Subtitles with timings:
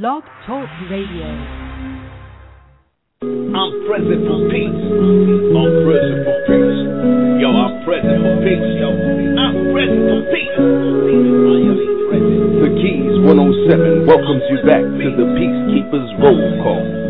[0.00, 1.28] Blog Talk Radio.
[3.20, 4.72] I'm present for peace.
[4.72, 6.80] I'm present for peace.
[7.36, 8.72] Yo, I'm present for peace.
[8.80, 10.56] Yo, I'm present for peace.
[10.56, 11.76] I am
[12.08, 12.40] present.
[12.64, 17.01] The Keys 107 welcomes you back to the Peacekeepers Roll Call.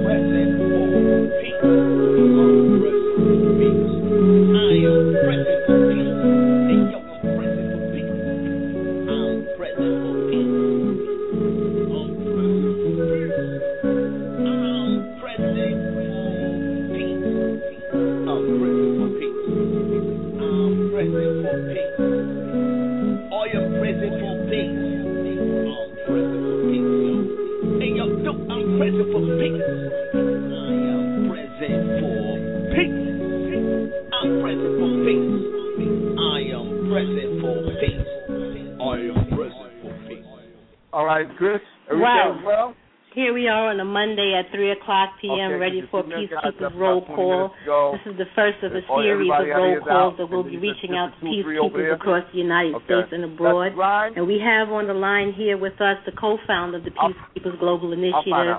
[44.83, 47.55] O'clock p.m., Okay, ready for give me a guys Peacekeepers Roll Call.
[47.95, 50.97] This is the first of a Oh, series of roll calls that we'll be reaching
[50.99, 52.85] out to two, three over peacekeepers across the United Okay.
[52.87, 53.73] States and abroad.
[53.79, 57.15] That's And we have on the line here with us the co-founder of the I'll-
[57.15, 58.59] Peacekeepers Global Initiative.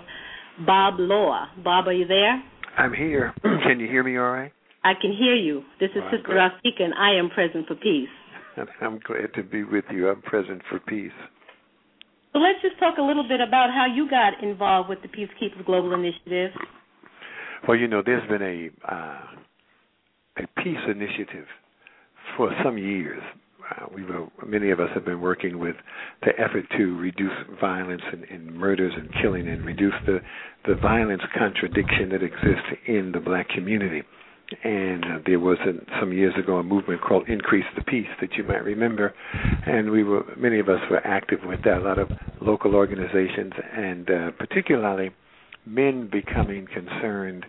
[0.66, 1.48] Bob Law.
[1.64, 2.42] Bob, are you there?
[2.78, 3.34] I'm here.
[3.44, 4.52] Can you hear me all right?
[4.84, 5.64] I can hear you.
[5.80, 6.36] This is All right, Sister good.
[6.36, 8.10] Rafika, and I am present for peace.
[8.82, 10.10] I'm glad to be with you.
[10.10, 11.12] I'm present for peace.
[12.34, 15.64] So let's just talk a little bit about how you got involved with the Peacekeepers
[15.66, 16.52] Global Initiative.
[17.68, 19.22] Well, you know, there's been a uh,
[20.38, 21.46] a peace initiative
[22.36, 23.22] for some years.
[23.70, 25.76] Uh, we were, many of us have been working with
[26.24, 27.32] the effort to reduce
[27.62, 30.20] violence and, and murders and killing, and reduce the
[30.68, 34.02] the violence contradiction that exists in the black community.
[34.64, 38.34] And uh, there was a, some years ago a movement called Increase the Peace that
[38.34, 39.14] you might remember,
[39.66, 41.78] and we were many of us were active with that.
[41.78, 45.12] A lot of local organizations, and uh, particularly
[45.66, 47.46] men becoming concerned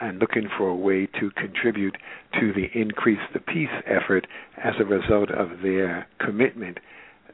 [0.00, 1.96] and looking for a way to contribute
[2.40, 4.26] to the increase the peace effort
[4.62, 6.78] as a result of their commitment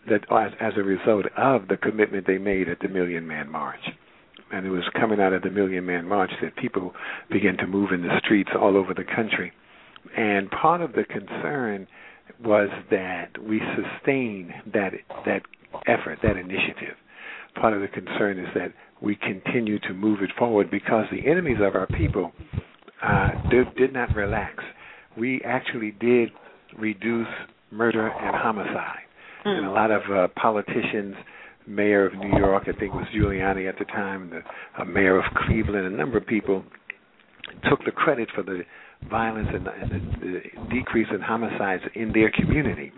[0.09, 3.81] that as, as a result of the commitment they made at the Million Man March.
[4.53, 6.93] And it was coming out of the Million Man March that people
[7.31, 9.53] began to move in the streets all over the country.
[10.17, 11.87] And part of the concern
[12.45, 14.93] was that we sustain that
[15.27, 15.43] that
[15.87, 16.97] effort, that initiative.
[17.61, 21.59] Part of the concern is that we continue to move it forward because the enemies
[21.61, 22.33] of our people
[23.03, 24.63] uh, did, did not relax.
[25.17, 26.31] We actually did
[26.79, 27.27] reduce
[27.71, 28.99] murder and homicide.
[29.45, 31.15] And a lot of uh, politicians,
[31.71, 34.43] mayor of New York, I think it was Giuliani at the time, the
[34.81, 36.65] uh, mayor of Cleveland, a number of people
[37.69, 38.63] took the credit for the
[39.09, 42.93] violence and, and the, the decrease in homicides in their community,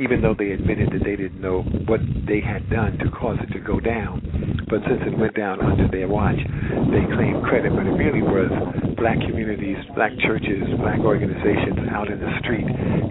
[0.00, 3.52] even though they admitted that they didn't know what they had done to cause it
[3.52, 4.24] to go down.
[4.68, 6.40] But since it went down under their watch,
[6.88, 7.76] they claimed credit.
[7.76, 8.48] But it really was
[8.96, 12.64] black communities, black churches, black organizations out in the street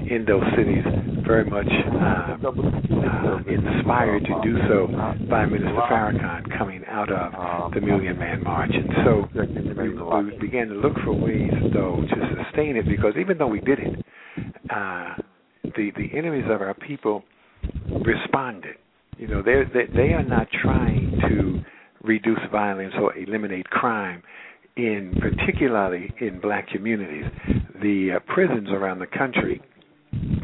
[0.10, 0.82] in those cities,
[1.22, 4.88] very much uh, uh, inspired to do so
[5.30, 8.72] by Minister Farrakhan coming out of the Million Man March.
[8.74, 9.30] And so
[9.78, 13.60] we, we began to look for ways, though, to sustain it because even though we
[13.60, 14.06] did it,
[14.74, 15.14] uh,
[15.76, 17.24] the the enemies of our people
[18.06, 18.76] responded.
[19.18, 21.62] You know, they they they are not trying to
[22.02, 24.24] reduce violence or eliminate crime
[24.76, 27.26] in particularly in black communities.
[27.82, 29.62] The uh, prisons around the country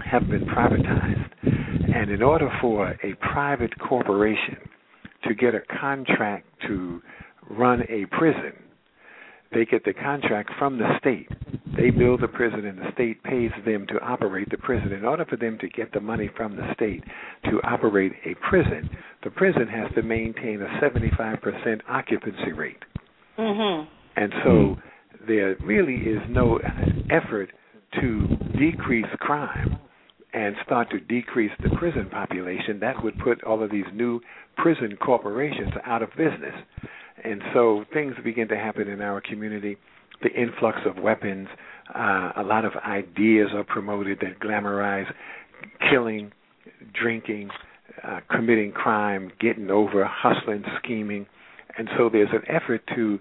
[0.09, 4.58] have been privatized, and in order for a private corporation
[5.28, 7.02] to get a contract to
[7.50, 8.53] run a prison,
[9.56, 11.30] they get the contract from the state.
[11.78, 14.92] They build the prison, and the state pays them to operate the prison.
[14.92, 17.04] In order for them to get the money from the state
[17.46, 18.90] to operate a prison,
[19.24, 22.84] the prison has to maintain a 75% occupancy rate.
[23.40, 23.90] Mm-hmm.
[24.18, 24.76] And so
[25.26, 26.60] there really is no
[27.10, 27.50] effort
[28.02, 28.28] to
[28.60, 29.80] decrease crime
[30.34, 32.80] and start to decrease the prison population.
[32.82, 34.20] That would put all of these new
[34.58, 36.54] prison corporations out of business.
[37.23, 39.78] And so things begin to happen in our community.
[40.22, 41.47] The influx of weapons,
[41.94, 45.12] uh, a lot of ideas are promoted that glamorize
[45.90, 46.32] killing,
[46.94, 47.50] drinking,
[48.03, 51.26] uh, committing crime, getting over, hustling, scheming.
[51.78, 53.20] And so there's an effort to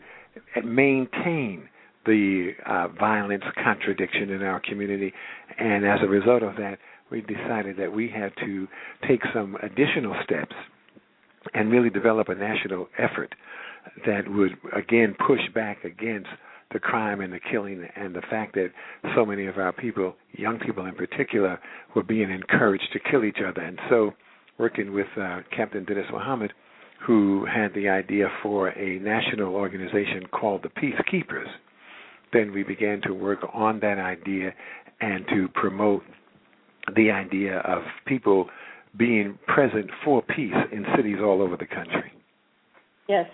[0.65, 1.69] maintain
[2.07, 5.13] the uh, violence contradiction in our community.
[5.59, 6.79] And as a result of that,
[7.11, 8.67] we decided that we had to
[9.09, 10.55] take some additional steps
[11.53, 13.35] and really develop a national effort
[14.07, 16.29] that would, again, push back against
[16.73, 18.71] the crime and the killing and the fact that
[19.15, 21.59] so many of our people, young people in particular,
[21.95, 23.61] were being encouraged to kill each other.
[23.61, 24.13] And so,
[24.59, 26.53] working with uh, Captain Dennis Muhammad,
[27.07, 31.49] who had the idea for a national organization called the Peacekeepers.
[32.33, 34.53] Then we began to work on that idea
[35.01, 36.03] and to promote
[36.97, 38.49] the idea of people
[38.97, 42.13] being present for peace in cities all over the country.
[43.09, 43.27] Yes.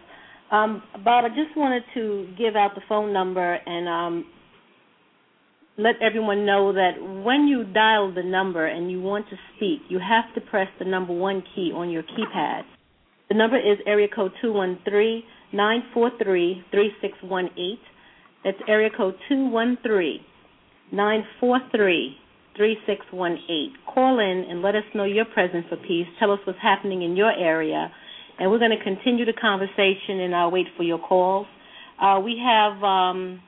[0.50, 4.24] Um, Bob, I just wanted to give out the phone number and um,
[5.78, 6.92] let everyone know that
[7.24, 10.84] when you dial the number and you want to speak, you have to press the
[10.84, 12.62] number one key on your keypad.
[13.28, 17.80] The number is area code two one three nine four three three six one eight.
[18.44, 20.20] That's area code two one three
[20.92, 22.16] nine four three
[22.56, 23.70] three six one eight.
[23.94, 26.08] Call in and let us know your presence for peace.
[26.18, 27.92] Tell us what's happening in your area,
[28.40, 30.20] and we're going to continue the conversation.
[30.20, 31.46] And I'll wait for your calls.
[32.00, 32.82] Uh, we have.
[32.82, 33.42] Um,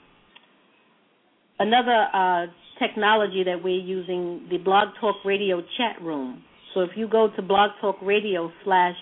[1.62, 2.46] another uh,
[2.78, 6.42] technology that we're using, the Blog Talk Radio chat room.
[6.74, 8.96] So if you go to Blog Talk Radio slash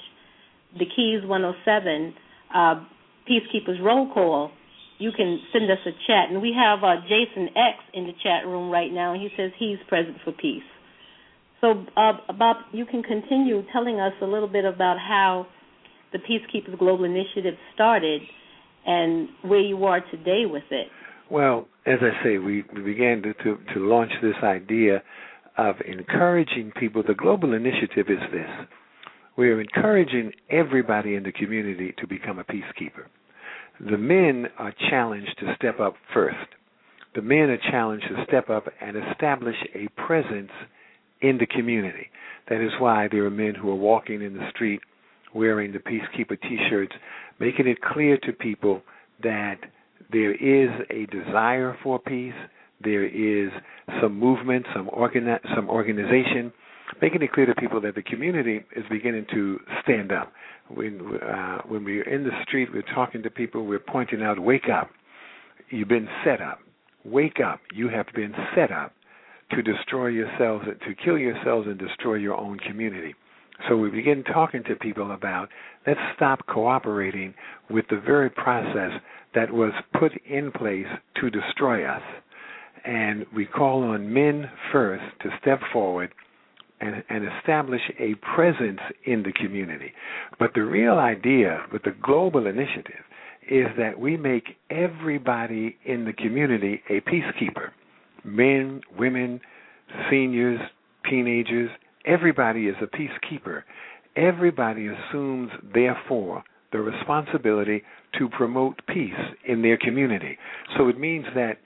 [0.78, 2.14] the Keys 107
[2.54, 2.84] uh,
[3.28, 4.50] Peacekeepers Roll Call,
[4.98, 6.30] you can send us a chat.
[6.30, 9.52] And we have uh, Jason X in the chat room right now, and he says
[9.58, 10.62] he's present for peace.
[11.60, 15.46] So, uh, Bob, you can continue telling us a little bit about how
[16.12, 18.22] the Peacekeepers Global Initiative started
[18.86, 20.88] and where you are today with it.
[21.30, 25.02] Well, as I say, we, began to, to, to launch this idea
[25.56, 27.02] of encouraging people.
[27.06, 28.66] The global initiative is this
[29.36, 33.06] we are encouraging everybody in the community to become a peacekeeper.
[33.80, 36.36] The men are challenged to step up first.
[37.14, 40.50] The men are challenged to step up and establish a presence
[41.22, 42.08] in the community.
[42.48, 44.80] That is why there are men who are walking in the street
[45.34, 46.92] wearing the Peacekeeper t shirts,
[47.38, 48.82] making it clear to people
[49.22, 49.56] that
[50.12, 52.34] there is a desire for peace.
[52.82, 53.50] There is
[54.00, 56.52] some movement, some organi- some organization,
[57.02, 60.32] making it clear to people that the community is beginning to stand up.
[60.68, 63.66] When uh, when we're in the street, we're talking to people.
[63.66, 64.90] We're pointing out, "Wake up!
[65.68, 66.60] You've been set up.
[67.04, 67.60] Wake up!
[67.72, 68.92] You have been set up
[69.52, 73.14] to destroy yourselves, to kill yourselves, and destroy your own community."
[73.68, 75.48] So we begin talking to people about
[75.86, 77.34] let's stop cooperating
[77.68, 78.92] with the very process
[79.34, 80.86] that was put in place
[81.20, 82.02] to destroy us.
[82.84, 86.12] And we call on men first to step forward
[86.80, 89.92] and, and, establish a presence in the community.
[90.38, 93.04] But the real idea with the global initiative
[93.50, 97.70] is that we make everybody in the community a peacekeeper
[98.24, 99.40] men, women,
[100.10, 100.60] seniors,
[101.08, 101.70] teenagers,
[102.04, 103.62] everybody is a peacekeeper.
[104.16, 106.42] Everybody assumes, therefore,
[106.72, 107.82] the responsibility
[108.18, 109.12] to promote peace
[109.46, 110.38] in their community.
[110.76, 111.58] So it means that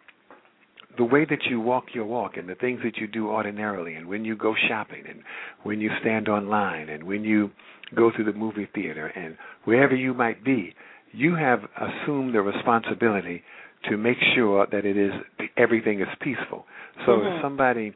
[0.96, 4.06] the way that you walk your walk and the things that you do ordinarily and
[4.06, 5.20] when you go shopping and
[5.64, 7.50] when you stand online and when you
[7.94, 10.74] go to the movie theater and wherever you might be,
[11.12, 13.42] you have assumed the responsibility
[13.88, 15.12] to make sure that it is
[15.56, 16.64] everything is peaceful.
[17.06, 17.36] So mm-hmm.
[17.36, 17.94] if somebody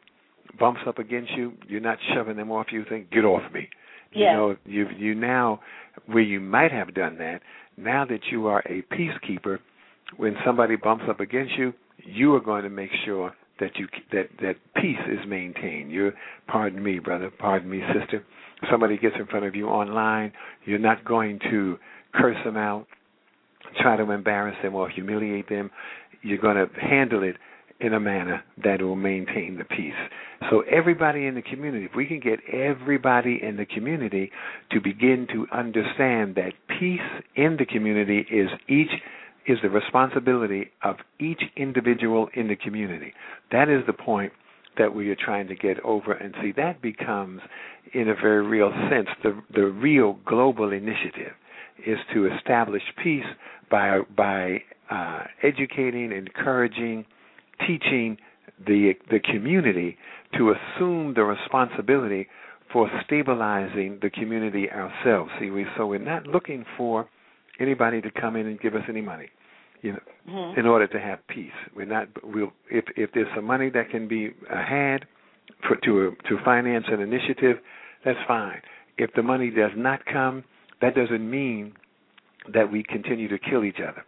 [0.58, 2.66] bumps up against you, you're not shoving them off.
[2.72, 3.68] You think, "Get off me."
[4.30, 5.60] You know, you you now
[6.06, 7.42] where you might have done that.
[7.76, 9.58] Now that you are a peacekeeper,
[10.16, 11.72] when somebody bumps up against you,
[12.04, 15.92] you are going to make sure that you that that peace is maintained.
[15.92, 16.12] You,
[16.46, 18.24] pardon me, brother, pardon me, sister.
[18.70, 20.32] Somebody gets in front of you online,
[20.64, 21.78] you're not going to
[22.12, 22.86] curse them out,
[23.80, 25.70] try to embarrass them or humiliate them.
[26.22, 27.36] You're going to handle it
[27.80, 29.92] in a manner that will maintain the peace.
[30.50, 34.30] So everybody in the community, if we can get everybody in the community
[34.72, 37.00] to begin to understand that peace
[37.36, 38.90] in the community is each
[39.46, 43.14] is the responsibility of each individual in the community.
[43.50, 44.32] That is the point
[44.76, 47.40] that we are trying to get over and see that becomes
[47.94, 51.32] in a very real sense the the real global initiative
[51.86, 53.24] is to establish peace
[53.70, 57.04] by by uh, educating, encouraging,
[57.66, 58.16] teaching
[58.66, 59.96] the the community
[60.36, 62.26] to assume the responsibility
[62.72, 65.30] for stabilizing the community ourselves.
[65.40, 67.08] See, we so we're not looking for
[67.60, 69.28] anybody to come in and give us any money,
[69.82, 69.98] you know,
[70.28, 70.60] mm-hmm.
[70.60, 71.52] in order to have peace.
[71.74, 72.08] We're not.
[72.22, 75.06] We'll if if there's some money that can be had
[75.66, 77.58] for to to finance an initiative,
[78.04, 78.60] that's fine.
[78.98, 80.44] If the money does not come,
[80.80, 81.74] that doesn't mean
[82.52, 84.04] that we continue to kill each other.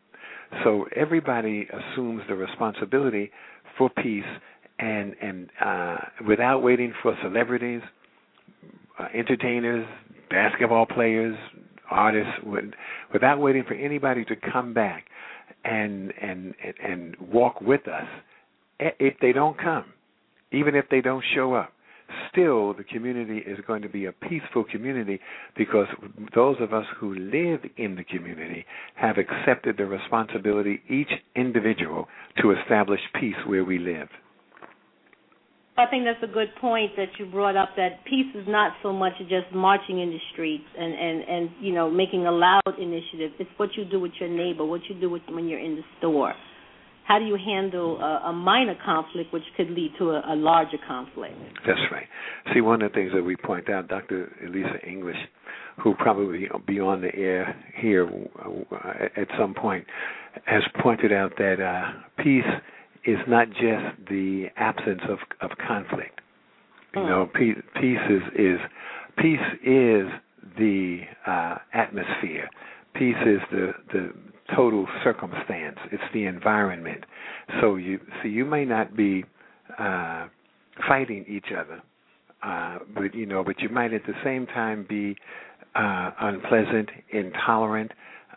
[0.64, 3.30] So everybody assumes the responsibility
[3.78, 4.24] for peace,
[4.78, 7.82] and and uh, without waiting for celebrities,
[8.98, 9.86] uh, entertainers,
[10.28, 11.36] basketball players,
[11.90, 12.32] artists,
[13.12, 15.06] without waiting for anybody to come back
[15.64, 18.06] and and and walk with us.
[18.78, 19.84] If they don't come,
[20.52, 21.72] even if they don't show up,
[22.30, 25.20] still the community is going to be a peaceful community
[25.56, 25.86] because
[26.34, 28.64] those of us who live in the community
[28.94, 32.08] have accepted the responsibility, each individual,
[32.40, 34.08] to establish peace where we live.
[35.78, 37.70] I think that's a good point that you brought up.
[37.76, 41.72] That peace is not so much just marching in the streets and and and you
[41.72, 43.32] know making a loud initiative.
[43.38, 45.84] It's what you do with your neighbor, what you do with when you're in the
[45.98, 46.34] store.
[47.10, 50.76] How do you handle a, a minor conflict, which could lead to a, a larger
[50.86, 51.34] conflict?
[51.66, 52.06] That's right.
[52.54, 54.32] See, one of the things that we point out, Dr.
[54.46, 55.16] Elisa English,
[55.82, 58.08] who probably be on the air here
[59.16, 59.84] at some point,
[60.44, 62.44] has pointed out that uh, peace
[63.04, 66.20] is not just the absence of of conflict.
[66.94, 68.60] You know, peace, peace is is
[69.18, 70.06] peace is
[70.56, 72.48] the uh, atmosphere.
[72.94, 74.12] Peace is the the
[74.56, 75.78] total circumstance.
[75.92, 77.04] It's the environment.
[77.60, 79.24] So you see, you may not be
[79.78, 80.28] uh,
[80.88, 81.82] fighting each other,
[82.42, 85.16] uh, but you know, but you might at the same time be
[85.74, 87.92] uh, unpleasant, intolerant.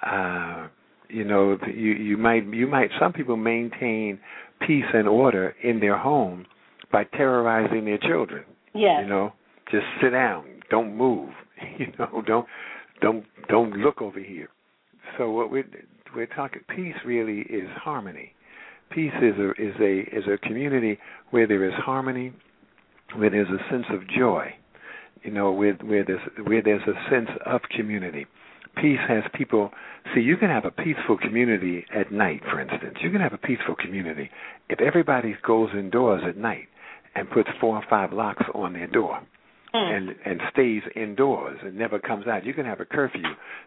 [0.06, 0.68] Uh,
[1.10, 4.20] you know, you you might you might some people maintain
[4.66, 6.46] peace and order in their home
[6.92, 8.44] by terrorizing their children.
[8.74, 9.02] Yes.
[9.04, 9.34] You know,
[9.72, 11.30] just sit down, don't move.
[11.80, 12.46] You know, don't
[13.02, 14.50] don't don't look over here.
[15.18, 15.64] So what we're
[16.16, 18.34] we're talking peace really is harmony.
[18.92, 21.00] Peace is a is a is a community
[21.32, 22.34] where there is harmony,
[23.16, 24.54] where there's a sense of joy.
[25.24, 28.26] You know, where where there's where there's a sense of community
[28.76, 29.70] peace has people
[30.16, 33.38] see you can have a peaceful community at night for instance you can have a
[33.38, 34.32] peaceful community
[34.68, 36.68] if everybody goes indoors at night
[37.16, 39.22] and puts four or five locks on their door.
[39.74, 39.92] Hmm.
[39.92, 43.24] and and stays indoors and never comes out you can have a curfew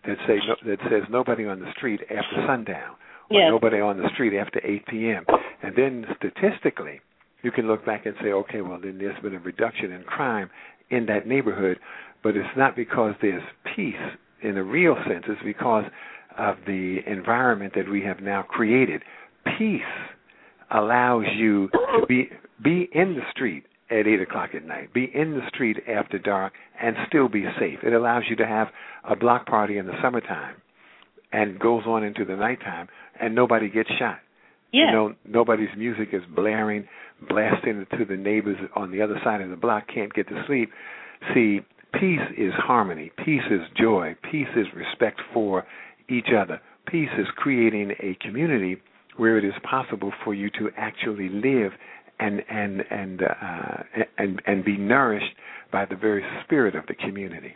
[0.06, 2.94] that say no, that says nobody on the street after sundown
[3.28, 3.48] or yes.
[3.50, 5.24] nobody on the street after 8 p.m.
[5.62, 7.00] and then statistically
[7.42, 10.48] you can look back and say okay well then there's been a reduction in crime
[10.90, 11.78] in that neighborhood
[12.22, 13.42] but it's not because there's
[13.74, 13.94] peace
[14.42, 15.84] in a real sense It's because
[16.38, 19.02] of the environment that we have now created.
[19.58, 19.80] Peace
[20.70, 22.28] allows you to be
[22.62, 26.52] be in the street at eight o'clock at night, be in the street after dark,
[26.80, 27.78] and still be safe.
[27.82, 28.68] It allows you to have
[29.08, 30.56] a block party in the summertime,
[31.32, 32.88] and goes on into the nighttime,
[33.20, 34.18] and nobody gets shot.
[34.72, 34.86] Yeah.
[34.86, 36.86] You know, nobody's music is blaring,
[37.28, 40.70] blasting to the neighbors on the other side of the block can't get to sleep.
[41.32, 41.60] See,
[42.00, 43.10] Peace is harmony.
[43.24, 44.16] Peace is joy.
[44.30, 45.64] Peace is respect for
[46.10, 46.60] each other.
[46.86, 48.76] Peace is creating a community
[49.16, 51.72] where it is possible for you to actually live
[52.18, 55.34] and and and uh, and and be nourished
[55.72, 57.52] by the very spirit of the community.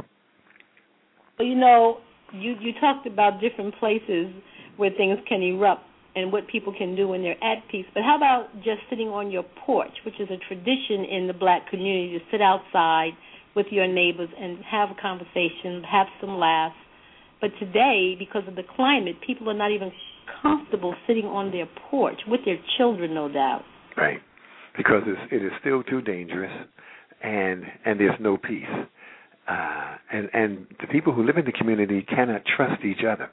[1.39, 1.99] Well, you know,
[2.33, 4.33] you you talked about different places
[4.77, 5.83] where things can erupt
[6.17, 7.87] and what people can do when they're at peace.
[7.95, 11.71] But how about just sitting on your porch, which is a tradition in the black
[11.71, 13.13] community to sit outside
[13.55, 16.77] with your neighbors and have a conversation, have some laughs.
[17.41, 19.93] But today, because of the climate, people are not even
[20.43, 23.63] comfortable sitting on their porch with their children, no doubt.
[23.97, 24.21] Right,
[24.83, 26.53] because it's, it is still too dangerous,
[27.23, 28.65] and and there's no peace.
[29.49, 33.31] Uh, and and the people who live in the community cannot trust each other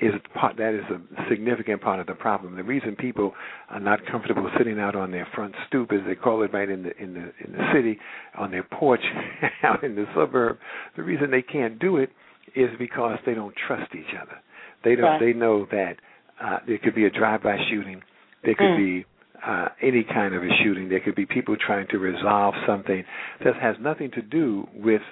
[0.00, 2.56] is part that is a significant part of the problem.
[2.56, 3.34] The reason people
[3.70, 6.82] are not comfortable sitting out on their front stoop, as they call it, right in
[6.82, 7.98] the in the in the city,
[8.36, 9.04] on their porch
[9.62, 10.56] out in the suburb,
[10.96, 12.10] the reason they can't do it
[12.56, 14.36] is because they don't trust each other.
[14.84, 15.04] They don't.
[15.04, 15.20] Right.
[15.20, 15.94] They know that
[16.42, 18.02] uh, there could be a drive-by shooting.
[18.44, 19.02] There could Mm.
[19.02, 19.06] be
[19.46, 20.88] uh, any kind of a shooting.
[20.88, 23.04] There could be people trying to resolve something
[23.44, 25.02] that has nothing to do with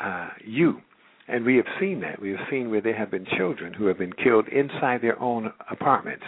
[0.00, 0.80] uh, you
[1.28, 2.20] and we have seen that.
[2.20, 5.52] We have seen where there have been children who have been killed inside their own
[5.70, 6.24] apartments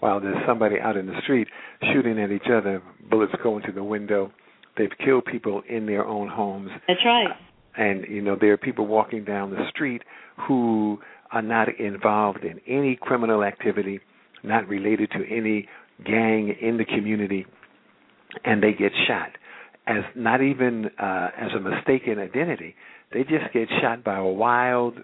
[0.00, 1.46] while there's somebody out in the street
[1.92, 4.32] shooting at each other, bullets go into the window.
[4.76, 6.70] They've killed people in their own homes.
[6.88, 7.28] That's right.
[7.76, 10.02] And, you know, there are people walking down the street
[10.48, 10.98] who
[11.30, 14.00] are not involved in any criminal activity,
[14.42, 15.68] not related to any
[16.04, 17.46] gang in the community,
[18.44, 19.30] and they get shot
[19.86, 22.74] as not even uh, as a mistaken identity.
[23.12, 24.94] They just get shot by a wild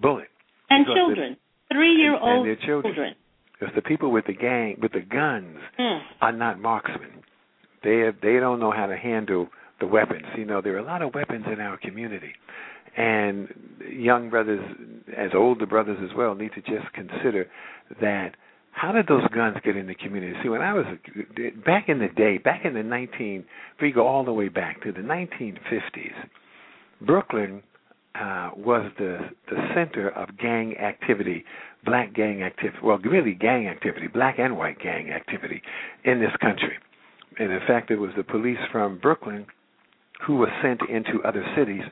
[0.00, 0.28] bullet.
[0.70, 1.36] And children,
[1.72, 3.14] three-year-old and their children.
[3.58, 6.00] Because the people with the gang with the guns Mm.
[6.20, 7.24] are not marksmen.
[7.82, 9.48] They have, they don't know how to handle
[9.80, 10.26] the weapons.
[10.36, 12.32] You know, there are a lot of weapons in our community,
[12.96, 13.48] and
[13.90, 14.60] young brothers,
[15.16, 17.48] as older brothers as well, need to just consider
[18.00, 18.34] that.
[18.78, 20.34] How did those guns get in the community?
[20.40, 20.86] See, when I was
[21.66, 23.44] back in the day, back in the 19,
[23.74, 26.14] if we go all the way back to the 1950s,
[27.00, 27.62] Brooklyn
[28.14, 29.18] uh, was the
[29.50, 31.44] the center of gang activity,
[31.84, 32.78] black gang activity.
[32.82, 35.60] Well, really gang activity, black and white gang activity
[36.04, 36.78] in this country.
[37.38, 39.46] And in fact, it was the police from Brooklyn
[40.24, 41.82] who were sent into other cities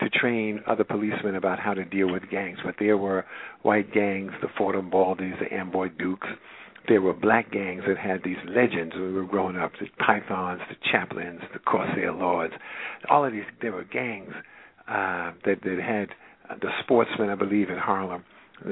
[0.00, 2.58] to train other policemen about how to deal with gangs.
[2.64, 3.24] But there were
[3.62, 6.28] white gangs, the Fordham Baldies, the Amboy Dukes.
[6.88, 10.60] There were black gangs that had these legends when we were growing up: the Pythons,
[10.68, 12.54] the Chaplains, the Corsair Lords.
[13.08, 14.32] All of these, there were gangs
[14.88, 18.24] uh, that that had the Sportsmen, I believe, in Harlem,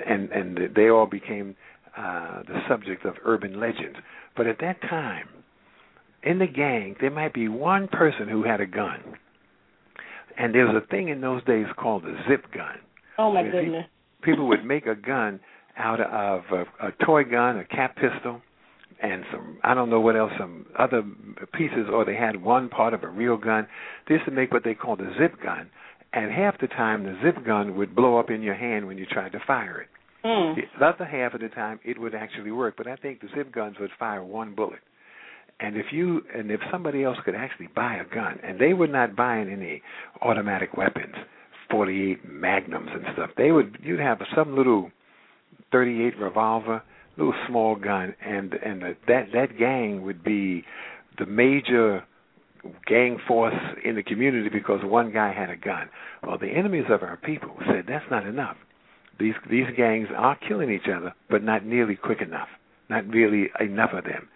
[0.06, 1.56] and and they all became
[1.96, 3.96] uh, the subject of urban legends.
[4.36, 5.28] But at that time,
[6.22, 9.00] in the gang, there might be one person who had a gun
[10.38, 12.78] and there was a thing in those days called a zip gun.
[13.18, 13.86] Oh my goodness!
[14.20, 15.40] People, people would make a gun
[15.76, 18.40] out of a, a toy gun, a cap pistol,
[19.02, 21.02] and some I don't know what else, some other
[21.52, 23.66] pieces, or they had one part of a real gun.
[24.08, 25.70] They used to make what they called a zip gun,
[26.12, 29.06] and half the time the zip gun would blow up in your hand when you
[29.06, 29.88] tried to fire it.
[30.24, 30.54] Mm.
[30.54, 33.52] The other half of the time it would actually work, but I think the zip
[33.52, 34.78] guns would fire one bullet.
[35.62, 38.88] And if you and if somebody else could actually buy a gun, and they were
[38.88, 39.80] not buying any
[40.20, 41.14] automatic weapons,
[41.70, 43.30] 48 magnums and stuff.
[43.36, 44.90] They would you'd have some little
[45.70, 46.82] 38 revolver,
[47.16, 50.64] little small gun, and and that that gang would be
[51.18, 52.04] the major
[52.86, 53.54] gang force
[53.84, 55.88] in the community because one guy had a gun.
[56.22, 58.56] Well, the enemies of our people said that's not enough.
[59.18, 62.48] These these gangs are killing each other, but not nearly quick enough.
[62.90, 64.28] Not really enough of them.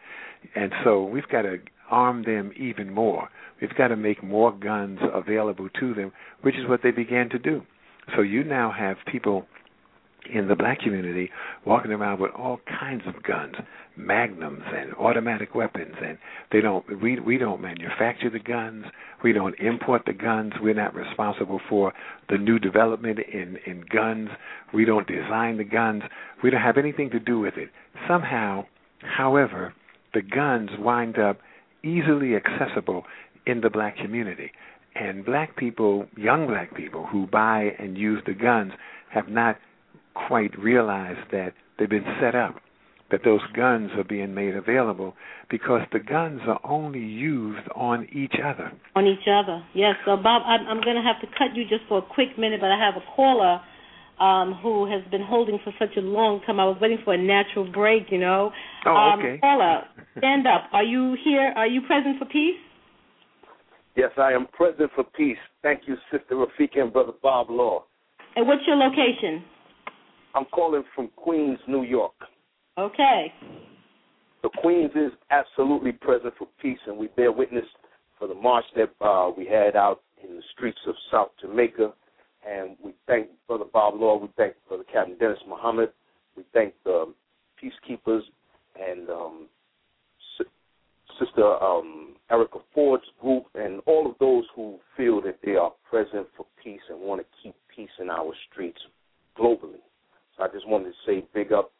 [0.54, 1.58] And so we've got to
[1.90, 3.28] arm them even more.
[3.60, 6.12] We've got to make more guns available to them,
[6.42, 7.62] which is what they began to do.
[8.14, 9.46] So you now have people
[10.32, 11.30] in the black community
[11.64, 13.54] walking around with all kinds of guns,
[13.96, 16.18] magnums and automatic weapons and
[16.52, 18.84] they don't we we don't manufacture the guns,
[19.22, 21.92] we don't import the guns, we're not responsible for
[22.28, 24.28] the new development in in guns,
[24.74, 26.02] we don't design the guns,
[26.42, 27.68] we don't have anything to do with it.
[28.08, 28.64] Somehow,
[29.00, 29.72] however,
[30.16, 31.38] the guns wind up
[31.84, 33.04] easily accessible
[33.46, 34.50] in the black community.
[34.94, 38.72] And black people, young black people who buy and use the guns,
[39.12, 39.56] have not
[40.14, 42.54] quite realized that they've been set up,
[43.10, 45.12] that those guns are being made available
[45.50, 48.72] because the guns are only used on each other.
[48.94, 49.96] On each other, yes.
[50.06, 52.62] So, Bob, I'm, I'm going to have to cut you just for a quick minute,
[52.62, 53.60] but I have a caller
[54.18, 56.58] um, who has been holding for such a long time.
[56.58, 58.50] I was waiting for a natural break, you know.
[58.86, 59.38] Oh, um, okay.
[59.40, 59.84] Paula,
[60.18, 60.64] stand up.
[60.72, 61.52] Are you here?
[61.56, 62.56] Are you present for peace?
[63.96, 65.38] Yes, I am present for peace.
[65.62, 67.84] Thank you, Sister Rafika and Brother Bob Law.
[68.36, 69.42] And what's your location?
[70.34, 72.12] I'm calling from Queens, New York.
[72.78, 73.32] Okay.
[74.42, 77.64] The Queens is absolutely present for peace, and we bear witness
[78.18, 81.92] for the march that uh, we had out in the streets of South Jamaica
[82.46, 84.18] and we thank Brother Bob Law.
[84.18, 85.90] We thank Brother Captain Dennis Muhammad.
[86.36, 87.12] We thank the
[87.62, 88.22] peacekeepers
[88.78, 89.48] and um,
[91.18, 96.26] Sister um, Erica Ford's group and all of those who feel that they are present
[96.36, 98.78] for peace and want to keep peace in our streets
[99.38, 99.80] globally.
[100.36, 101.72] So I just wanted to say big up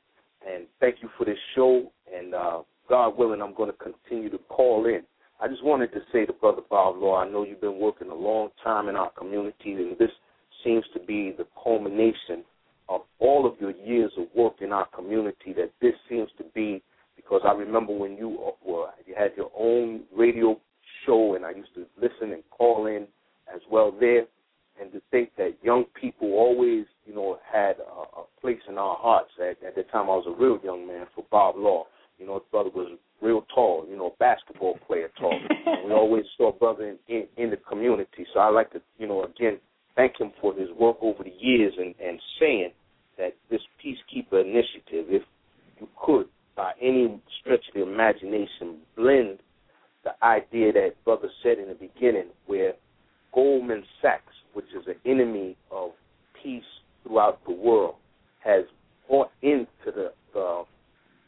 [0.47, 1.91] and thank you for this show.
[2.15, 5.03] And uh, God willing, I'm going to continue to call in.
[5.41, 8.15] I just wanted to say to Brother Bob Law, I know you've been working a
[8.15, 10.11] long time in our community, and this
[10.67, 12.45] seems to be the culmination
[12.89, 15.53] of all of your years of work in our community.
[15.55, 16.83] That this seems to be
[17.15, 20.61] because I remember when you were you had your own radio
[21.05, 23.07] show, and I used to listen and call in
[23.55, 24.25] as well there.
[24.79, 28.97] And to think that young people always, you know, had a, a place in our
[28.97, 29.31] hearts.
[29.41, 31.87] At, at the time, I was a real young man for Bob Law.
[32.19, 35.39] You know, his brother was real tall, you know, basketball player tall.
[35.87, 38.27] we always saw brother in, in, in the community.
[38.35, 39.59] So I like to, you know, again,
[39.97, 42.71] thank him for his work over the years and, and saying
[43.19, 45.23] that this Peacekeeper initiative, if
[45.81, 49.39] you could, by any stretch of the imagination, blend
[50.05, 52.75] the idea that Brother said in the beginning, where
[53.35, 55.91] Goldman Sachs, which is an enemy of
[56.43, 56.63] peace
[57.03, 57.97] throughout the world,
[58.45, 58.65] has
[59.09, 60.13] bought into the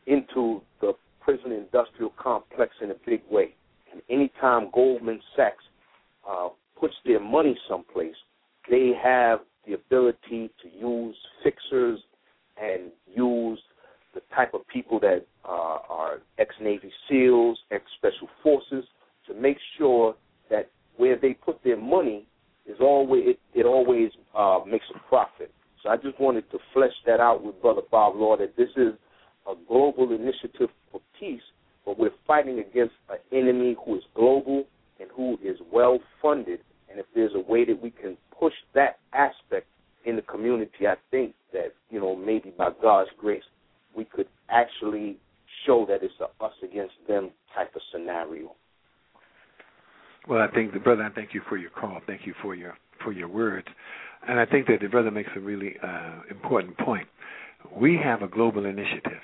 [0.08, 3.54] into the prison industrial complex in a big way.
[3.92, 5.62] And anytime Goldman Sachs
[6.28, 6.48] uh,
[6.80, 8.14] puts their money someplace,
[8.70, 12.00] they have the ability to use fixers
[12.60, 13.58] and use
[14.14, 18.84] the type of people that uh, are ex Navy SEALs, ex Special Forces,
[19.26, 20.14] to make sure
[20.50, 22.26] that where they put their money
[22.66, 25.52] is always it, it always uh, makes a profit.
[25.82, 28.94] So I just wanted to flesh that out with Brother Bob Law that this is
[29.48, 31.42] a global initiative for peace,
[31.86, 34.64] but we're fighting against an enemy who is global
[35.00, 36.60] and who is well funded.
[36.90, 39.66] And if there's a way that we can push that aspect
[40.04, 43.42] in the community, I think that, you know, maybe by God's grace,
[43.96, 45.18] we could actually
[45.66, 48.54] show that it's a us against them type of scenario.
[50.28, 51.02] Well, I think the brother.
[51.02, 52.00] I thank you for your call.
[52.06, 53.66] Thank you for your for your words,
[54.28, 57.06] and I think that the brother makes a really uh, important point.
[57.74, 59.22] We have a global initiative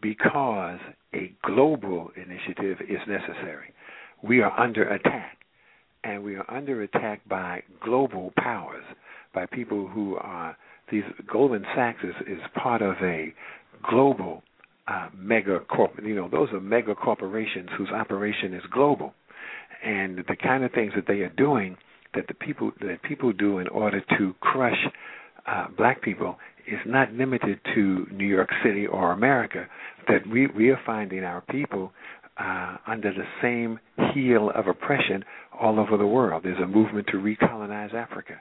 [0.00, 0.78] because
[1.14, 3.72] a global initiative is necessary.
[4.22, 5.37] We are under attack,
[6.08, 8.84] and we are under attack by global powers,
[9.34, 10.56] by people who are
[10.90, 11.02] these.
[11.30, 13.34] Goldman Sachs is, is part of a
[13.88, 14.42] global
[14.88, 15.92] uh, mega corp.
[16.02, 19.12] You know, those are mega corporations whose operation is global,
[19.84, 21.76] and the kind of things that they are doing
[22.14, 24.86] that the people that people do in order to crush
[25.46, 29.66] uh, black people is not limited to New York City or America.
[30.08, 31.92] That we we are finding our people
[32.38, 33.78] uh, under the same
[34.14, 35.24] heel of oppression
[35.60, 36.42] all over the world.
[36.44, 38.34] There's a movement to recolonize Africa.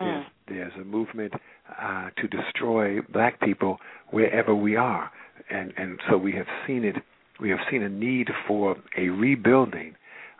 [0.00, 1.34] There's, there's a movement
[1.80, 3.78] uh, to destroy black people
[4.10, 5.10] wherever we are,
[5.50, 6.96] and and so we have seen it.
[7.40, 9.94] We have seen a need for a rebuilding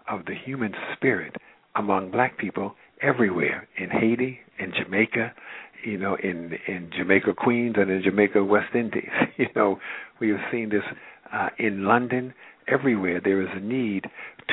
[0.09, 1.37] of the human spirit
[1.77, 5.33] among black people everywhere in Haiti, in Jamaica,
[5.85, 9.09] you know, in in Jamaica Queens and in Jamaica West Indies.
[9.37, 9.79] You know,
[10.20, 10.85] we have seen this
[11.33, 12.35] uh, in London.
[12.68, 14.05] Everywhere there is a need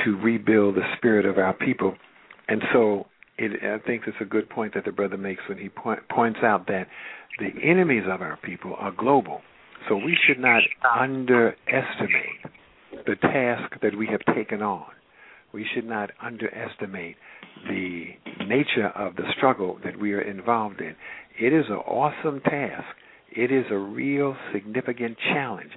[0.03, 1.95] to rebuild the spirit of our people,
[2.47, 3.05] and so
[3.37, 6.39] it, I think it's a good point that the brother makes when he point, points
[6.43, 6.87] out that
[7.39, 9.41] the enemies of our people are global.
[9.87, 10.61] So we should not
[10.99, 12.43] underestimate
[13.05, 14.85] the task that we have taken on.
[15.53, 17.15] We should not underestimate
[17.67, 18.05] the
[18.45, 20.95] nature of the struggle that we are involved in.
[21.39, 22.85] It is an awesome task.
[23.31, 25.71] It is a real significant challenge.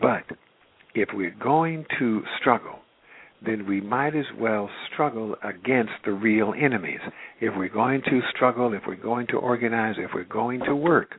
[0.00, 0.24] But
[0.94, 2.78] if we're going to struggle,
[3.44, 7.00] then we might as well struggle against the real enemies.
[7.40, 11.14] If we're going to struggle, if we're going to organize, if we're going to work,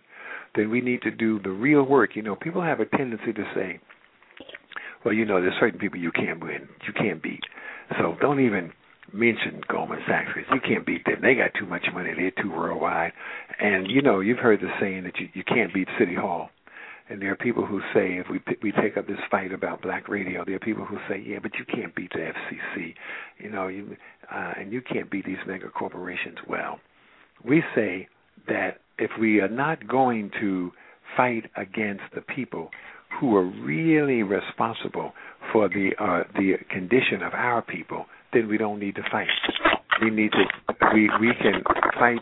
[0.56, 2.16] then we need to do the real work.
[2.16, 3.80] You know, people have a tendency to say,
[5.06, 7.44] well, you know, there's certain people you can't win, you can't beat.
[7.98, 8.72] So don't even
[9.14, 11.20] mention Goldman Sachs because you can't beat them.
[11.22, 12.12] They got too much money.
[12.16, 13.14] They're too worldwide.
[13.60, 16.50] And you know, you've heard the saying that you you can't beat City Hall.
[17.10, 20.08] And there are people who say if we we take up this fight about black
[20.08, 22.94] radio, there are people who say, yeah, but you can't beat the FCC,
[23.40, 23.98] you know, you
[24.32, 26.38] uh, and you can't beat these mega corporations.
[26.48, 26.80] Well,
[27.44, 28.08] we say
[28.48, 30.72] that if we are not going to
[31.18, 32.70] fight against the people
[33.20, 35.14] who are really responsible
[35.52, 39.28] for the uh, the condition of our people, then we don't need to fight.
[40.02, 40.46] We need to
[40.94, 41.64] we we can
[41.98, 42.22] fight.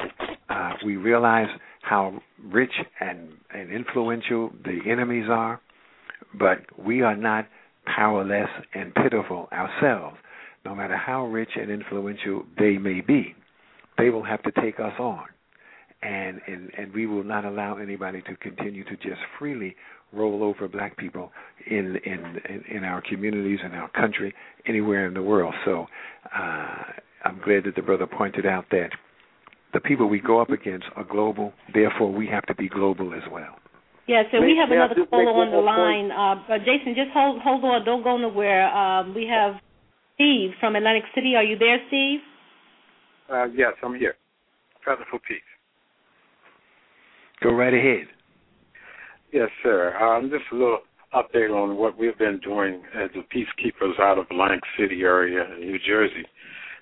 [0.50, 1.50] Uh, we realize
[1.82, 5.62] how rich and and influential the enemies are,
[6.38, 7.48] but we are not
[7.86, 10.18] powerless and pitiful ourselves.
[10.66, 13.36] No matter how rich and influential they may be,
[13.98, 15.26] they will have to take us on
[16.02, 19.76] and and and we will not allow anybody to continue to just freely
[20.14, 21.32] roll over black people
[21.70, 24.34] in in in, in our communities in our country
[24.68, 25.88] anywhere in the world so
[26.36, 26.84] uh
[27.26, 28.90] i'm glad that the brother pointed out that
[29.78, 33.24] the people we go up against are global therefore we have to be global as
[33.32, 33.56] well
[34.08, 36.12] yeah, so we have May another caller on the line.
[36.16, 38.74] Uh, Jason, just hold hold on, don't go nowhere.
[38.74, 39.56] Um, we have
[40.16, 41.36] Steve from Atlantic City.
[41.36, 42.22] Are you there, Steve?
[43.30, 44.16] Uh, yes, I'm here.
[44.82, 45.44] Present for peace.
[47.44, 48.08] go right ahead
[49.34, 49.94] Yes, sir.
[49.98, 50.80] Um, just a little
[51.14, 55.68] update on what we've been doing as the peacekeepers out of Atlantic City area in
[55.68, 56.26] New Jersey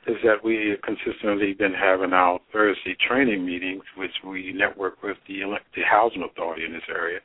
[0.08, 5.18] is that we have consistently been having our Thursday training meetings, which we network with
[5.28, 7.20] the, elec- the housing authority in this area,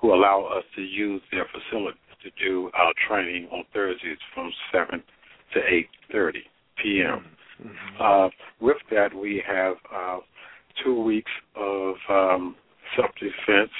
[0.00, 5.02] who allow us to use their facilities to do our training on Thursdays from 7
[5.52, 5.60] to
[6.12, 6.32] 8.30
[6.82, 7.24] p.m.
[8.00, 8.28] Uh,
[8.60, 10.18] with that, we have uh,
[10.82, 12.56] two weeks of um,
[12.96, 13.70] self-defense,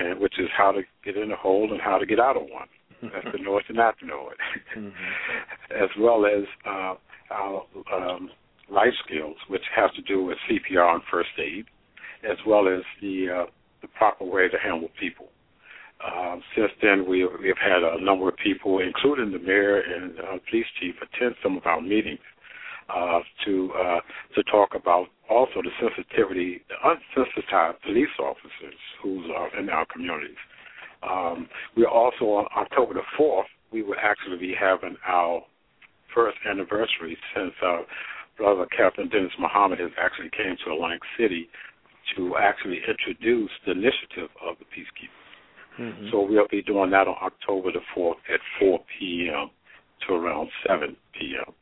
[0.00, 2.42] and which is how to get in a hole and how to get out of
[2.42, 2.68] one.
[3.02, 4.92] That's to know it and not to know it,
[5.74, 6.94] as well as uh,
[7.30, 7.64] our
[7.94, 8.30] um,
[8.70, 11.66] life skills, which has to do with CPR and first aid,
[12.28, 13.50] as well as the uh,
[13.82, 15.28] the proper way to handle people.
[16.04, 20.18] Um, since then, we we have had a number of people, including the mayor and
[20.18, 22.20] uh, police chief, attend some of our meetings
[22.88, 24.00] uh, to uh,
[24.34, 30.36] to talk about also the sensitivity, the unsensitized police officers who are in our communities.
[31.02, 35.42] Um, we also on October the fourth, we will actually be having our
[36.14, 37.82] first anniversary since our
[38.36, 41.48] brother Captain Dennis Muhammad has actually came to Atlantic City
[42.16, 46.10] to actually introduce the initiative of the Peacekeepers.
[46.10, 49.50] So we'll be doing that on October the fourth at four p.m.
[50.06, 51.54] to around seven p.m.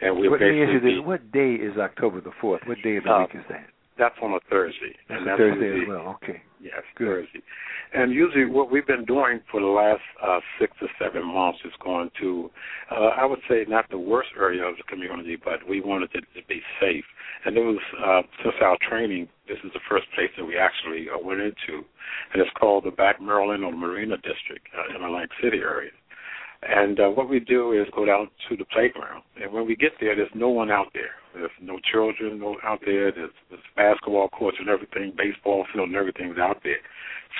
[0.00, 2.62] And we'll what, let me ask basically you be, what day is october the fourth
[2.66, 3.66] what day of the Uh, week is that
[3.98, 4.94] That's on a Thursday.
[5.08, 6.18] That's and that's Thursday as well.
[6.22, 6.42] Okay.
[6.60, 7.06] Yes, Good.
[7.06, 7.42] Thursday.
[7.94, 11.72] And usually, what we've been doing for the last uh, six or seven months is
[11.82, 12.50] going to,
[12.90, 16.24] uh, I would say, not the worst area of the community, but we wanted it
[16.34, 17.04] to be safe.
[17.44, 21.06] And it was uh, since our training, this is the first place that we actually
[21.08, 21.86] uh, went into,
[22.32, 25.90] and it's called the Back Maryland or Marina District uh, in the Lake City area.
[26.62, 29.92] And uh, what we do is go down to the playground, and when we get
[30.00, 31.14] there, there's no one out there.
[31.34, 33.12] There's no children no out there.
[33.12, 36.80] There's, there's basketball courts and everything, baseball field and everything's out there,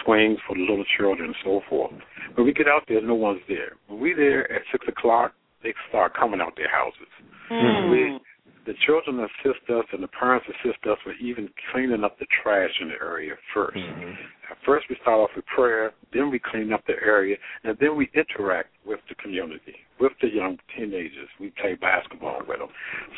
[0.05, 1.93] swings for the little children and so forth.
[2.35, 3.73] When we get out there, no one's there.
[3.89, 7.09] When we're there at six o'clock, they start coming out their houses.
[7.51, 7.91] Mm.
[7.91, 8.21] We,
[8.67, 12.71] the children assist us and the parents assist us with even cleaning up the trash
[12.81, 14.17] in the area 1st Mhm.
[14.65, 18.11] First, we start off with prayer, then we clean up the area, and then we
[18.15, 21.29] interact with the community, with the young teenagers.
[21.41, 22.69] We play basketball with them.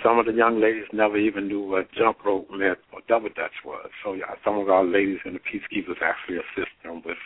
[0.02, 3.52] Some of the young ladies never even knew what jump rope meant or double dutch
[3.64, 3.88] was.
[4.04, 7.18] So yeah, some of our ladies and the peacekeepers actually assist them with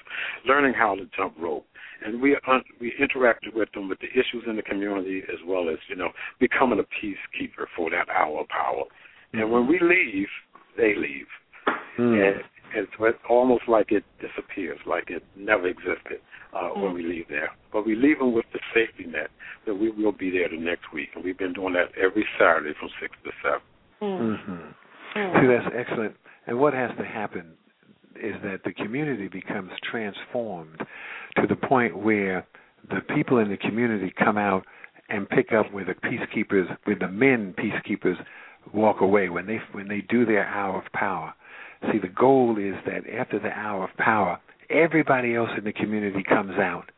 [0.47, 1.67] learning how to jump rope.
[2.05, 5.69] And we un- we interacted with them with the issues in the community as well
[5.69, 6.11] as you know
[6.41, 8.85] becoming a peacekeeper for that hour of power.
[9.33, 10.29] And when we leave,
[10.77, 11.27] they leave
[11.99, 12.37] Mm.
[12.37, 16.21] and it's it's almost like it disappears, like it never existed
[16.53, 17.51] uh, when we leave there.
[17.73, 19.31] But we leave them with the safety net
[19.67, 22.73] that we will be there the next week, and we've been doing that every Saturday
[22.79, 23.61] from six to seven.
[24.03, 24.45] Mm.
[24.45, 24.71] hmm
[25.15, 26.15] See, that's excellent.
[26.47, 27.53] And what has to happen
[28.17, 30.79] is that the community becomes transformed
[31.37, 32.47] to the point where
[32.89, 34.65] the people in the community come out
[35.09, 38.17] and pick up where the peacekeepers, where the men peacekeepers
[38.73, 41.35] walk away when they when they do their hour of power.
[41.90, 44.38] See, the goal is that after the hour of power,
[44.71, 46.90] everybody else in the community comes out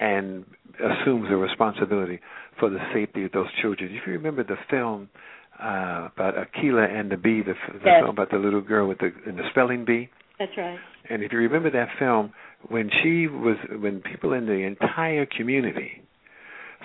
[0.00, 0.44] and
[0.78, 2.20] assumes the responsibility
[2.58, 3.94] for the safety of those children.
[3.94, 5.08] If you remember the film
[5.62, 8.00] uh, about Akeelah and the bee, the, the Yes.
[8.02, 10.10] film about the little girl with the and the spelling bee.
[10.38, 10.78] That's right.
[11.08, 12.32] And if you remember that film,
[12.68, 16.02] when she was, when people in the entire community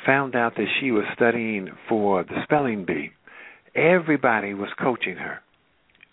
[0.05, 3.11] found out that she was studying for the spelling bee,
[3.75, 5.39] everybody was coaching her.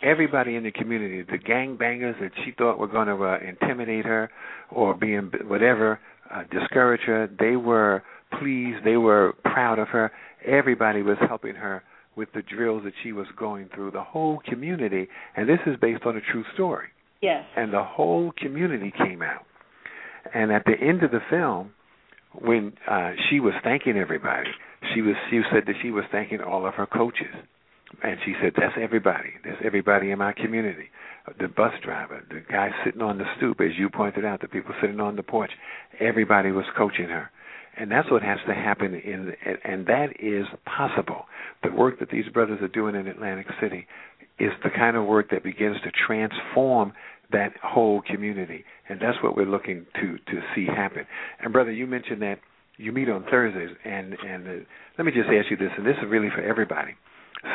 [0.02, 4.30] Everybody in the community, the gangbangers that she thought were going to uh, intimidate her
[4.70, 5.98] or be in, whatever,
[6.32, 8.02] uh, discourage her, they were
[8.38, 10.12] pleased, they were proud of her.
[10.46, 11.82] Everybody was helping her
[12.14, 13.90] with the drills that she was going through.
[13.90, 16.88] The whole community, and this is based on a true story
[17.20, 17.44] Yes.
[17.56, 19.44] and the whole community came out.
[20.34, 21.72] And at the end of the film,
[22.32, 24.50] when uh, she was thanking everybody,
[24.94, 27.34] she was she said that she was thanking all of her coaches,
[28.02, 29.30] and she said that's everybody.
[29.44, 30.90] That's everybody in my community.
[31.38, 34.74] The bus driver, the guy sitting on the stoop, as you pointed out, the people
[34.80, 35.50] sitting on the porch.
[36.00, 37.30] Everybody was coaching her.
[37.76, 41.26] And that's what has to happen in and that is possible.
[41.62, 43.86] The work that these brothers are doing in Atlantic City
[44.38, 46.92] is the kind of work that begins to transform
[47.30, 51.06] that whole community, and that's what we're looking to to see happen.
[51.40, 52.40] And brother, you mentioned that
[52.78, 54.64] you meet on Thursdays, and and uh,
[54.96, 56.92] let me just ask you this, and this is really for everybody,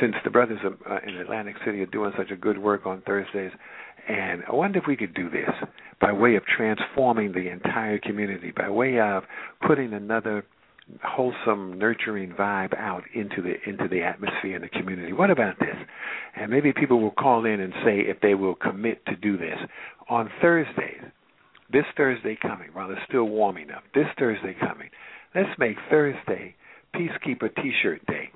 [0.01, 3.51] since the brothers uh, in Atlantic City are doing such a good work on Thursdays,
[4.07, 5.49] and I wonder if we could do this
[6.01, 9.23] by way of transforming the entire community, by way of
[9.65, 10.45] putting another
[11.03, 15.13] wholesome, nurturing vibe out into the into the atmosphere in the community.
[15.13, 15.75] What about this?
[16.35, 19.57] And maybe people will call in and say if they will commit to do this
[20.09, 21.01] on Thursdays.
[21.71, 23.83] This Thursday coming, while it's still warm enough.
[23.95, 24.89] This Thursday coming,
[25.33, 26.55] let's make Thursday
[26.93, 28.29] Peacekeeper T-shirt Day,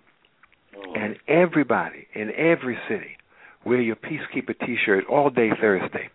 [1.07, 3.17] and everybody in every city
[3.65, 6.09] wear your Peacekeeper T-shirt all day Thursday.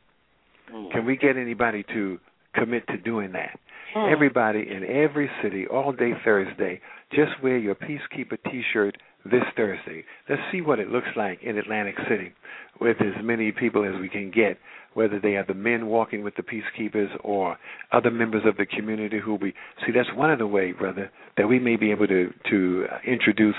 [0.92, 2.18] Can we get anybody to
[2.54, 3.58] commit to doing that?
[3.94, 4.12] Mm.
[4.12, 10.04] Everybody in every city all day Thursday, just wear your Peacekeeper T-shirt this Thursday.
[10.28, 12.32] Let's see what it looks like in Atlantic City
[12.80, 14.58] with as many people as we can get,
[14.94, 17.56] whether they are the men walking with the peacekeepers or
[17.92, 19.54] other members of the community who we
[19.86, 19.92] see.
[19.92, 23.54] That's one of the ways, brother, that we may be able to to uh, introduce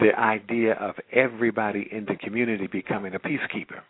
[0.00, 3.80] the idea of everybody in the community becoming a peacekeeper.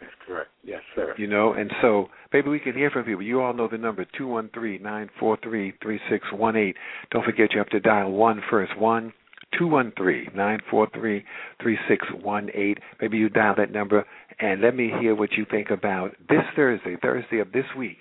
[0.00, 0.50] That's correct.
[0.62, 1.14] Yes, sir.
[1.18, 3.22] You know, and so maybe we can hear from people.
[3.22, 6.76] You all know the number two one three nine four three three six one eight.
[7.10, 8.78] Don't forget you have to dial one first.
[8.78, 9.12] One
[9.58, 11.24] two one three nine four three
[11.60, 12.78] three six one eight.
[13.00, 14.04] Maybe you dial that number
[14.40, 17.98] and let me hear what you think about this Thursday, Thursday of this week.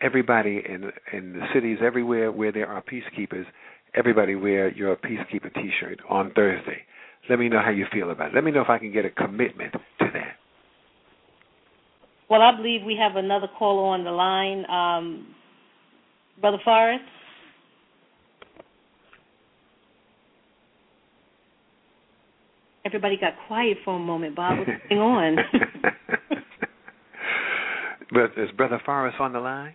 [0.00, 3.46] Everybody in in the cities everywhere where there are peacekeepers,
[3.94, 6.78] everybody wear your peacekeeper T-shirt on Thursday.
[7.28, 8.34] Let me know how you feel about it.
[8.34, 10.36] Let me know if I can get a commitment to that.
[12.28, 14.64] Well, I believe we have another caller on the line.
[14.68, 15.34] Um,
[16.40, 17.04] Brother Forrest?
[22.84, 24.36] Everybody got quiet for a moment.
[24.36, 25.36] Bob, what's going on?
[28.12, 29.74] but is Brother Forrest on the line?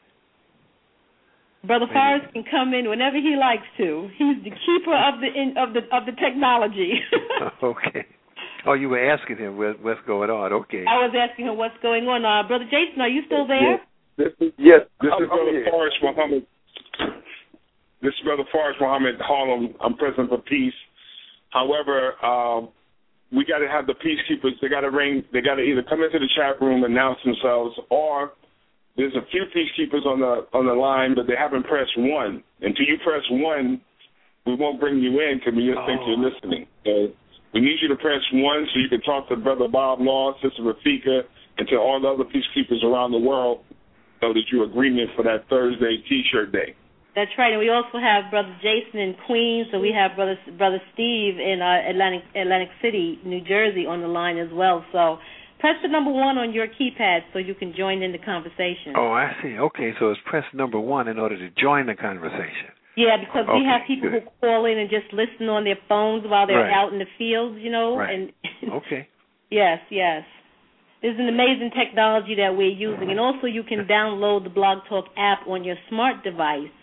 [1.63, 4.09] Brother Forrest can come in whenever he likes to.
[4.17, 6.97] He's the keeper of the in, of the of the technology.
[7.63, 8.05] okay.
[8.65, 10.53] Oh, you were asking him what, what's going on.
[10.53, 10.85] Okay.
[10.85, 12.25] I was asking him what's going on.
[12.25, 13.77] Uh, Brother Jason, are you still there?
[13.77, 13.79] Yes.
[14.17, 14.81] This is, yes.
[15.01, 16.45] This I'm, is Brother I'm Forrest Muhammad.
[18.01, 19.73] This is Brother Forrest Muhammad Harlem.
[19.81, 20.77] I'm President for Peace.
[21.49, 22.69] However, um,
[23.31, 24.57] we got to have the peacekeepers.
[24.61, 25.23] They got to ring.
[25.33, 28.33] They got to either come into the chat room, announce themselves, or
[28.97, 32.43] there's a few peacekeepers on the on the line, but they haven't pressed one.
[32.61, 33.81] Until you press one,
[34.45, 35.87] we won't bring you in because we just oh.
[35.87, 36.67] think you're listening.
[36.85, 37.13] So
[37.53, 40.63] we need you to press one so you can talk to Brother Bob Law, Sister
[40.63, 41.23] Rafika,
[41.57, 43.63] and to all the other peacekeepers around the world
[44.19, 46.75] so that you're agreement for that Thursday T-shirt day.
[47.15, 50.79] That's right, and we also have Brother Jason in Queens, so we have Brother Brother
[50.93, 54.85] Steve in uh, Atlantic Atlantic City, New Jersey, on the line as well.
[54.93, 55.19] So
[55.61, 58.97] press the number one on your keypad so you can join in the conversation.
[58.97, 59.55] Oh, I see.
[59.57, 62.73] Okay, so it's press number one in order to join the conversation.
[62.97, 64.23] Yeah, because okay, we have people good.
[64.23, 66.73] who call in and just listen on their phones while they're right.
[66.73, 67.95] out in the fields, you know.
[67.95, 68.11] Right.
[68.11, 68.33] And
[68.83, 69.07] okay.
[69.49, 70.23] Yes, yes.
[71.01, 75.05] There's an amazing technology that we're using, and also you can download the Blog Talk
[75.15, 76.73] app on your smart device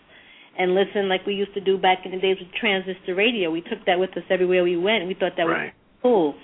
[0.57, 3.51] and listen like we used to do back in the days with transistor radio.
[3.51, 5.71] We took that with us everywhere we went, and we thought that right.
[5.71, 6.35] was cool.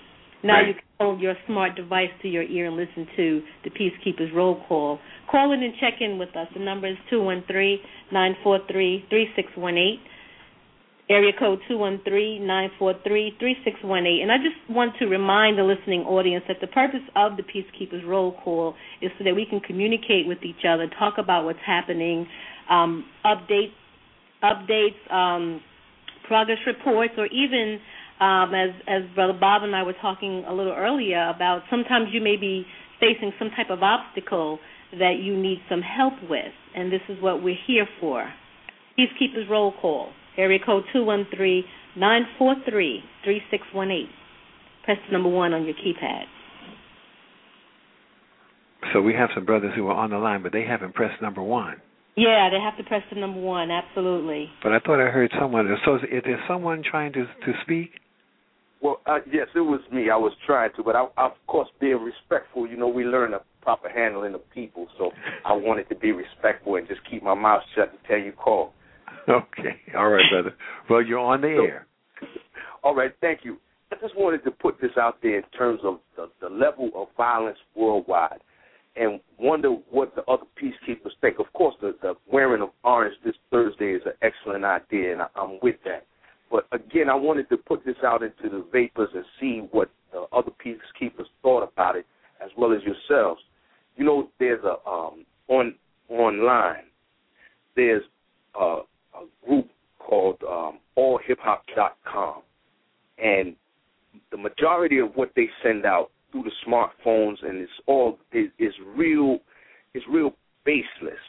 [0.43, 0.67] Now right.
[0.67, 4.63] you can hold your smart device to your ear and listen to the Peacekeepers roll
[4.67, 4.99] call.
[5.29, 6.47] Call in and check in with us.
[6.53, 7.79] The number is two one three
[8.11, 9.99] nine four three three six one eight.
[11.07, 14.21] Area code two one three nine four three three six one eight.
[14.21, 18.05] And I just want to remind the listening audience that the purpose of the Peacekeepers
[18.07, 22.27] roll call is so that we can communicate with each other, talk about what's happening,
[22.69, 23.71] um, update
[24.43, 25.61] updates, um,
[26.27, 27.79] progress reports, or even
[28.19, 32.21] um, as as Brother Bob and I were talking a little earlier about sometimes you
[32.21, 32.65] may be
[32.99, 34.59] facing some type of obstacle
[34.93, 38.31] that you need some help with, and this is what we're here for.
[38.97, 41.65] Peacekeepers roll call, area code two one three
[41.97, 44.09] nine four three three six one eight.
[44.85, 46.23] Press the number one on your keypad.
[48.93, 51.41] So we have some brothers who are on the line, but they haven't pressed number
[51.41, 51.81] one.
[52.15, 53.71] Yeah, they have to press the number one.
[53.71, 54.49] Absolutely.
[54.63, 55.67] But I thought I heard someone.
[55.83, 57.91] So is there someone trying to to speak?
[58.81, 60.09] Well, uh, yes, it was me.
[60.09, 62.67] I was trying to, but I, I, of course, being respectful.
[62.67, 65.11] You know, we learn the proper handling of people, so
[65.45, 68.73] I wanted to be respectful and just keep my mouth shut until you call.
[69.27, 70.55] Okay, all right, brother.
[70.87, 71.87] Well, you're on the air.
[72.83, 73.57] All right, thank you.
[73.91, 77.07] I just wanted to put this out there in terms of the, the level of
[77.17, 78.39] violence worldwide,
[78.95, 81.39] and wonder what the other peacekeepers think.
[81.39, 85.27] Of course, the, the wearing of orange this Thursday is an excellent idea, and I,
[85.35, 86.05] I'm with that.
[86.51, 90.25] But again, I wanted to put this out into the vapors and see what the
[90.31, 92.05] other peacekeepers thought about it,
[92.43, 93.41] as well as yourselves.
[93.95, 95.75] You know, there's a um, on
[96.09, 96.85] online.
[97.75, 98.03] There's
[98.59, 98.81] a,
[99.13, 99.67] a group
[99.99, 102.41] called um, AllHipHop.com,
[103.17, 103.55] and
[104.31, 108.73] the majority of what they send out through the smartphones and it's all is, is
[108.95, 109.39] real.
[109.93, 110.31] It's real
[110.65, 111.19] baseless.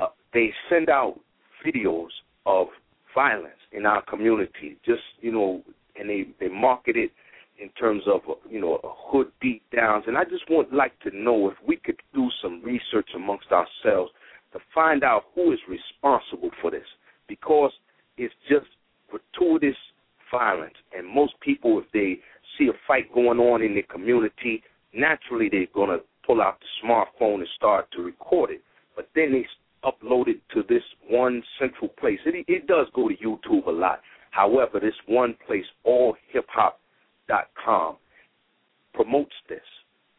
[0.00, 1.18] Uh, they send out
[1.66, 2.08] videos
[2.44, 2.68] of
[3.16, 4.76] violence in our community.
[4.84, 5.62] Just you know,
[5.98, 7.10] and they they market it
[7.58, 10.04] in terms of you know a hood beat downs.
[10.06, 14.12] And I just want like to know if we could do some research amongst ourselves
[14.52, 16.86] to find out who is responsible for this,
[17.26, 17.72] because
[18.16, 18.66] it's just
[19.10, 19.76] gratuitous
[20.30, 20.74] violence.
[20.96, 22.20] And most people, if they
[22.58, 24.62] see a fight going on in their community,
[24.94, 28.62] naturally they're gonna pull out the smartphone and start to record it.
[28.94, 29.46] But then they
[29.84, 32.18] uploaded to this one central place.
[32.26, 34.00] It, it does go to YouTube a lot.
[34.30, 37.96] However, this one place, allhiphop.com,
[38.92, 39.60] promotes this.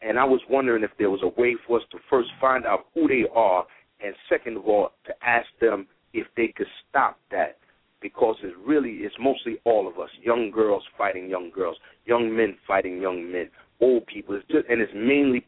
[0.02, 2.86] And I was wondering if there was a way for us to first find out
[2.94, 3.66] who they are,
[4.04, 7.58] and second of all, to ask them if they could stop that.
[8.00, 12.56] Because it's really, it's mostly all of us young girls fighting young girls, young men
[12.68, 13.50] fighting young men,
[13.82, 14.36] old people.
[14.36, 15.48] It's just, and it's mainly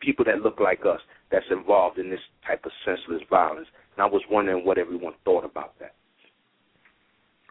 [0.00, 3.68] people that look like us that's involved in this type of senseless violence.
[3.96, 5.94] And I was wondering what everyone thought about that.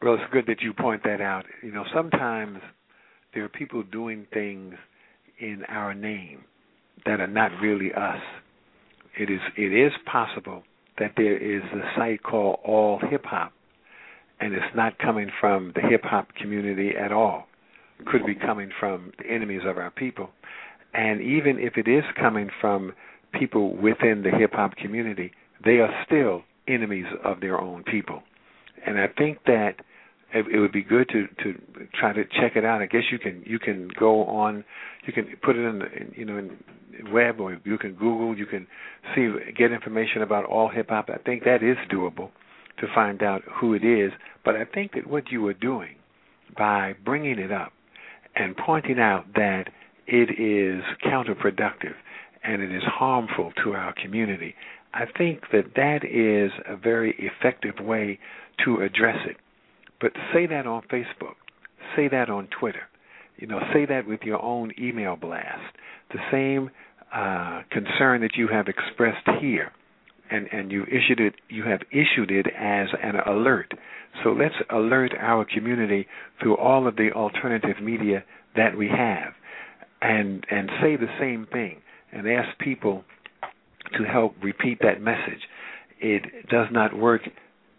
[0.02, 1.46] Well, it's good that you point that out.
[1.64, 2.60] You know, sometimes
[3.34, 4.76] there are people doing things
[5.40, 6.44] in our name
[7.06, 8.22] that are not really us.
[9.20, 10.64] It is it is possible
[11.00, 13.54] that there is a site called All Hip Hop,
[14.40, 17.48] and it's not coming from the hip hop community at all.
[18.00, 20.30] It could be coming from the enemies of our people.
[20.94, 22.94] And even if it is coming from
[23.34, 25.32] people within the hip hop community,
[25.64, 28.24] they are still enemies of their own people.
[28.86, 29.76] And I think that
[30.34, 31.60] it, would be good to to
[31.94, 32.82] try to check it out.
[32.82, 34.64] I guess you can you can go on,
[35.06, 36.58] you can put it in, the, you know in
[37.12, 38.68] web or you can Google, you can
[39.16, 41.10] see get information about all hip hop.
[41.10, 42.30] I think that is doable
[42.80, 44.12] to find out who it is.
[44.44, 45.96] But I think that what you are doing
[46.58, 47.72] by bringing it up
[48.36, 49.66] and pointing out that
[50.06, 51.96] it is counterproductive
[52.44, 54.56] and it is harmful to our community,
[54.94, 58.20] I think that that is a very effective way
[58.66, 59.38] to address it.
[60.00, 61.36] But say that on Facebook,
[61.96, 62.84] say that on Twitter,
[63.38, 65.76] you know, say that with your own email blast.
[66.12, 66.72] The same
[67.14, 69.72] uh, concern that you have expressed here,
[70.32, 73.74] and and you issued it, you have issued it as an alert.
[74.24, 76.08] So let's alert our community
[76.42, 78.24] through all of the alternative media
[78.56, 79.34] that we have,
[80.02, 81.82] and and say the same thing,
[82.12, 83.04] and ask people
[83.98, 85.42] to help repeat that message.
[86.00, 87.22] It does not work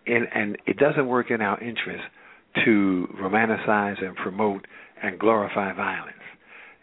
[0.07, 2.05] in, and it doesn't work in our interest
[2.65, 4.67] to romanticize and promote
[5.03, 6.15] and glorify violence.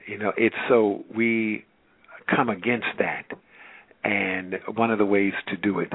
[0.08, 1.66] You know, it's so we
[2.34, 3.26] come against that,
[4.04, 5.92] and one of the ways to do it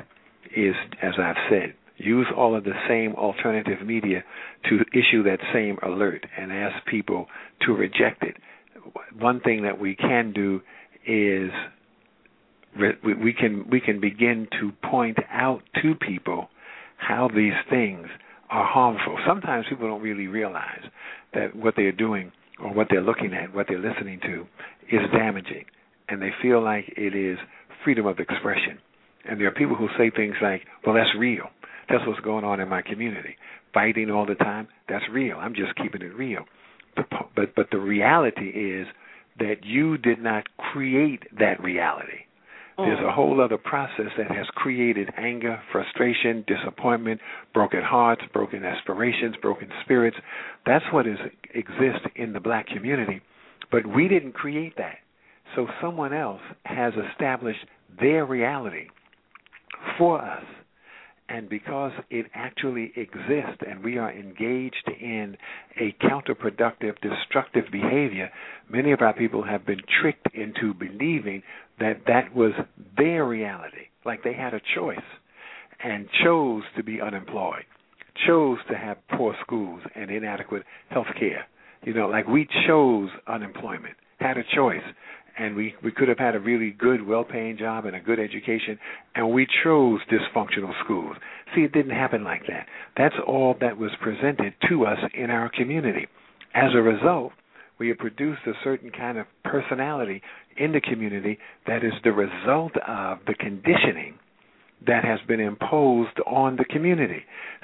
[0.57, 4.25] is, as I've said, use all of the same alternative media
[4.69, 7.27] to issue that same alert and ask people
[7.67, 8.37] to reject it.
[9.19, 10.61] One thing that we can do
[11.11, 11.51] is
[13.03, 16.49] we can we can begin to point out to people
[16.97, 18.07] how these things
[18.51, 19.19] are harmful.
[19.27, 20.83] Sometimes people don't really realize
[21.35, 22.33] that what they're doing
[22.63, 24.47] or what they're looking at, what they're listening to,
[24.95, 25.65] is damaging,
[26.09, 27.39] and they feel like it is
[27.85, 28.79] freedom of expression.
[29.29, 31.51] And there are people who say things like, "Well, that's real.
[31.89, 33.37] That's what's going on in my community.
[33.75, 34.69] Fighting all the time.
[34.89, 35.39] That's real.
[35.39, 36.45] I'm just keeping it real."
[36.97, 38.87] But but, but the reality is
[39.41, 42.25] that you did not create that reality
[42.85, 43.15] there's a mm.
[43.15, 47.21] whole other process that has created anger, frustration, disappointment,
[47.53, 50.17] broken hearts, broken aspirations, broken spirits.
[50.67, 51.19] That's what is
[51.55, 53.21] exists in the black community.
[53.71, 54.97] But we didn't create that.
[55.55, 57.65] So someone else has established
[58.01, 58.87] their reality
[59.99, 60.45] for us.
[61.31, 65.37] And because it actually exists and we are engaged in
[65.81, 68.31] a counterproductive, destructive behavior,
[68.69, 71.45] many of our people have been tricked into believing
[71.79, 72.53] that that was
[72.97, 74.99] their reality, like they had a choice
[75.83, 77.65] and chose to be unemployed,
[78.27, 81.47] chose to have poor schools and inadequate health care.
[81.85, 84.83] You know, like we chose unemployment, had a choice,
[85.41, 88.79] and we we could have had a really good, well-paying job and a good education,
[89.15, 91.17] and we chose dysfunctional schools.
[91.55, 92.67] See, it didn't happen like that.
[92.97, 96.07] That's all that was presented to us in our community.
[96.55, 97.33] As a result,
[97.79, 100.21] we have produced a certain kind of personality
[100.59, 104.19] in the community that is the result of the conditioning
[104.87, 107.23] that has been imposed on the community.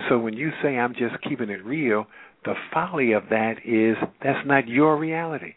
[0.09, 2.07] So when you say I'm just keeping it real,
[2.45, 5.55] the folly of that is that's not your reality.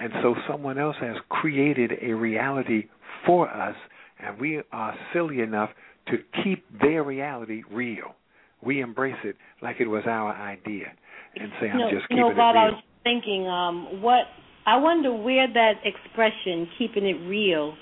[0.00, 2.84] And so someone else has created a reality
[3.26, 3.74] for us,
[4.20, 5.70] and we are silly enough
[6.08, 8.14] to keep their reality real.
[8.62, 10.86] We embrace it like it was our idea
[11.36, 12.66] and say, I'm no, just keeping no, Bob, it real.
[12.66, 14.24] I was thinking, um, what
[14.66, 17.74] I wonder where that expression "keeping it real"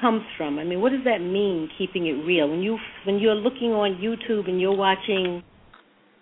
[0.00, 0.58] comes from.
[0.58, 2.48] I mean, what does that mean, keeping it real?
[2.48, 5.42] When you when you're looking on YouTube and you're watching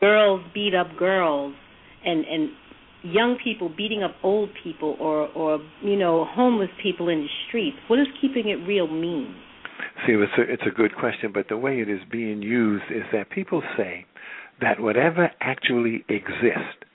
[0.00, 1.54] girls beat up girls,
[2.04, 2.50] and and
[3.12, 7.76] young people beating up old people, or or you know homeless people in the streets,
[7.88, 9.34] what does keeping it real mean?
[10.06, 13.02] See, it's a, it's a good question, but the way it is being used is
[13.12, 14.06] that people say
[14.60, 16.86] that whatever actually exists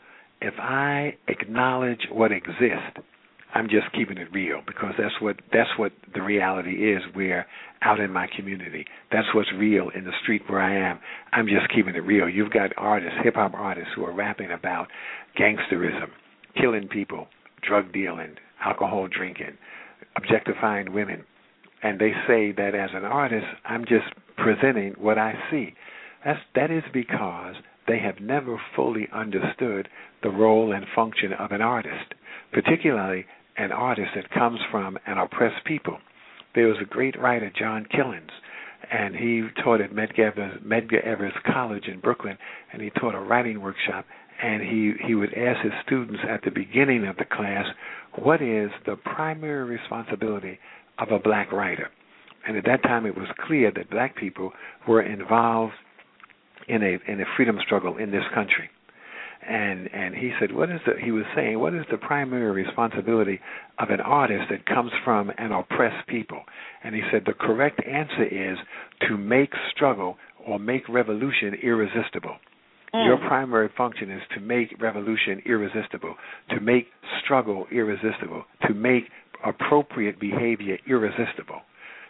[0.41, 2.97] if I acknowledge what exists,
[3.53, 7.01] I'm just keeping it real because that's what that's what the reality is.
[7.13, 7.45] We're
[7.81, 8.85] out in my community.
[9.11, 10.99] That's what's real in the street where I am.
[11.33, 12.29] I'm just keeping it real.
[12.29, 14.87] You've got artists, hip hop artists, who are rapping about
[15.39, 16.09] gangsterism,
[16.59, 17.27] killing people,
[17.67, 19.57] drug dealing, alcohol drinking,
[20.15, 21.23] objectifying women,
[21.83, 25.73] and they say that as an artist, I'm just presenting what I see.
[26.23, 27.55] That's that is because
[27.87, 29.89] they have never fully understood
[30.21, 32.13] the role and function of an artist,
[32.51, 33.25] particularly
[33.57, 35.97] an artist that comes from an oppressed people.
[36.53, 38.29] There was a great writer, John Killens,
[38.91, 42.37] and he taught at Medgar Evers, Medgar Evers College in Brooklyn,
[42.71, 44.05] and he taught a writing workshop.
[44.41, 47.65] And he he would ask his students at the beginning of the class,
[48.15, 50.59] "What is the primary responsibility
[50.97, 51.89] of a black writer?"
[52.47, 54.53] And at that time, it was clear that black people
[54.87, 55.73] were involved
[56.67, 58.69] in a in a freedom struggle in this country.
[59.47, 63.39] And and he said, what is the he was saying, what is the primary responsibility
[63.79, 66.43] of an artist that comes from an oppressed people?
[66.83, 68.57] And he said the correct answer is
[69.07, 72.37] to make struggle or make revolution irresistible.
[72.93, 73.05] Mm.
[73.05, 76.15] Your primary function is to make revolution irresistible,
[76.49, 76.87] to make
[77.23, 79.03] struggle irresistible, to make
[79.45, 81.61] appropriate behavior irresistible,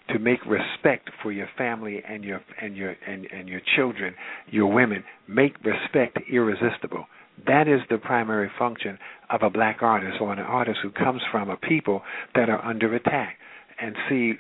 [0.10, 4.16] to make respect for your family and your and your and, and your children,
[4.50, 7.06] your women, make respect irresistible.
[7.48, 8.98] That is the primary function
[9.30, 12.02] of a black artist or an artist who comes from a people
[12.36, 13.38] that are under attack.
[13.80, 14.34] And see,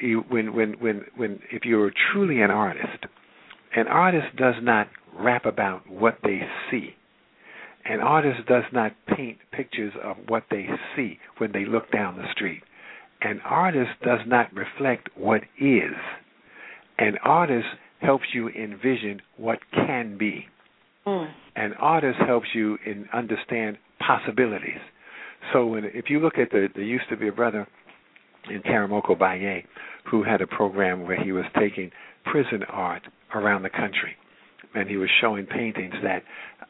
[0.00, 3.06] you, when when when when if you're truly an artist,
[3.76, 4.88] an artist does not
[5.18, 6.40] rap about what they
[6.70, 6.94] see.
[7.84, 12.30] An artist does not paint pictures of what they see when they look down the
[12.32, 12.62] street.
[13.22, 15.94] An artist does not reflect what is.
[16.98, 17.66] An artist
[18.00, 20.46] helps you envision what can be.
[21.06, 21.32] Mm.
[21.56, 24.80] An artist helps you in understand possibilities.
[25.52, 27.66] So when if you look at the there used to be a brother
[28.50, 29.64] in Karamoko Baye
[30.10, 31.90] who had a program where he was taking
[32.24, 33.02] prison art
[33.34, 34.16] around the country
[34.78, 36.22] and he was showing paintings that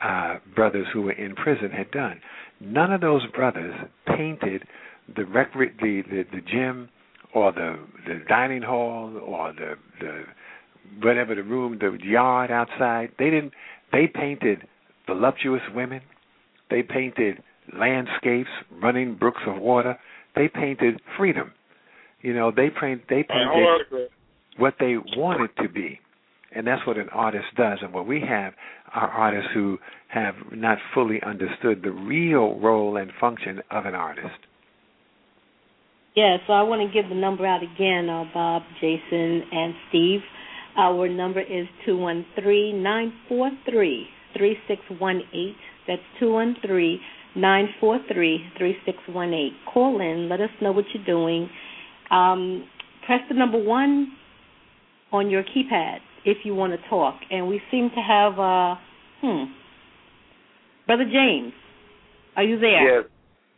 [0.03, 2.21] uh, brothers who were in prison had done.
[2.61, 3.75] None of those brothers
[4.07, 4.63] painted
[5.15, 6.89] the recre- the, the the gym
[7.35, 10.25] or the the dining hall or the the
[11.03, 13.11] whatever the room the yard outside.
[13.19, 13.53] They didn't.
[13.93, 14.67] They painted
[15.07, 16.03] voluptuous women.
[16.71, 17.43] They painted
[17.79, 18.51] landscapes,
[18.83, 19.99] running brooks of water.
[20.35, 21.53] They painted freedom.
[22.21, 24.11] You know, they paint they painted
[24.59, 26.01] what they wanted to be.
[26.55, 27.79] And that's what an artist does.
[27.83, 28.55] And what we have
[28.95, 29.79] are artists who
[30.09, 34.39] have not fully understood the real role and function of an artist.
[36.17, 40.21] Yeah, so I want to give the number out again, uh, Bob, Jason, and Steve.
[40.77, 45.57] Our number is two one three nine four three three six one eight.
[45.87, 47.01] That's two one three
[47.37, 49.53] nine four three three six one eight.
[49.73, 50.29] Call in.
[50.29, 51.49] Let us know what you're doing.
[52.11, 52.67] Um,
[53.07, 54.13] press the number one
[55.13, 57.15] on your keypad if you want to talk.
[57.31, 58.75] And we seem to have, uh,
[59.23, 59.51] hmm,
[60.87, 61.53] Brother James.
[62.37, 63.01] Are you there?
[63.01, 63.09] Yes,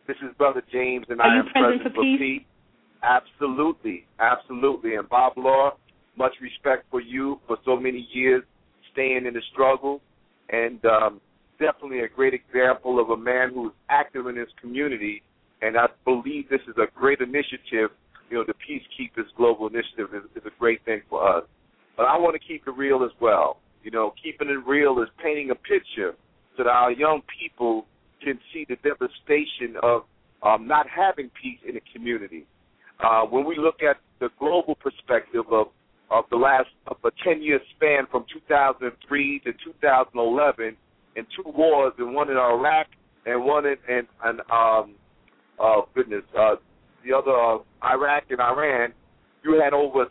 [0.06, 2.42] this is Brother James, and Are I am present present for peace?
[3.02, 4.94] Absolutely, absolutely.
[4.94, 5.72] And Bob Law,
[6.16, 8.44] much respect for you for so many years
[8.92, 10.00] staying in the struggle,
[10.50, 11.20] and um,
[11.58, 15.22] definitely a great example of a man who's active in his community.
[15.62, 17.90] And I believe this is a great initiative.
[18.30, 21.44] You know, the Peacekeepers Global Initiative is, is a great thing for us.
[21.97, 23.59] But I want to keep it real as well.
[23.82, 26.14] You know, keeping it real is painting a picture
[26.57, 27.86] so that our young people
[28.22, 30.03] can see the devastation of
[30.43, 32.47] um, not having peace in the community.
[33.03, 35.68] Uh, when we look at the global perspective of
[36.11, 40.76] of the last of a 10 year span from 2003 to 2011,
[41.16, 42.86] and two wars, and one in Iraq
[43.26, 44.95] and one in and, um,
[45.59, 46.57] oh goodness, uh,
[47.05, 48.93] the other uh, Iraq and Iran,
[49.45, 50.07] you had over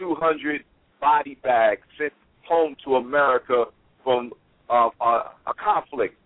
[0.00, 0.64] 6,200
[1.00, 2.12] body bags sent
[2.48, 3.64] home to America
[4.02, 4.32] from
[4.68, 5.04] uh, a,
[5.46, 6.16] a conflict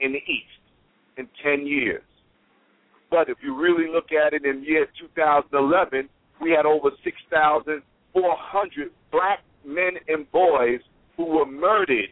[0.00, 0.60] in the East
[1.16, 2.02] in 10 years.
[3.10, 6.08] But if you really look at it in year 2011,
[6.40, 10.80] we had over 6,400 black men and boys
[11.16, 12.10] who were murdered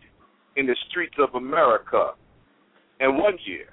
[0.57, 2.13] in the streets of America
[3.01, 3.67] in one year.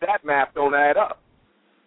[0.00, 1.20] That math don't add up.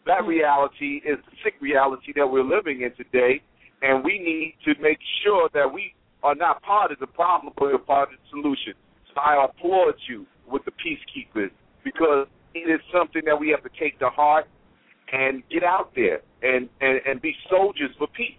[0.05, 3.41] That reality is the sick reality that we're living in today,
[3.81, 7.65] and we need to make sure that we are not part of the problem, but
[7.65, 8.73] we're part of the solution.
[9.13, 11.51] So I applaud you with the peacekeepers
[11.83, 14.47] because it is something that we have to take to heart
[15.11, 18.37] and get out there and and, and be soldiers for peace.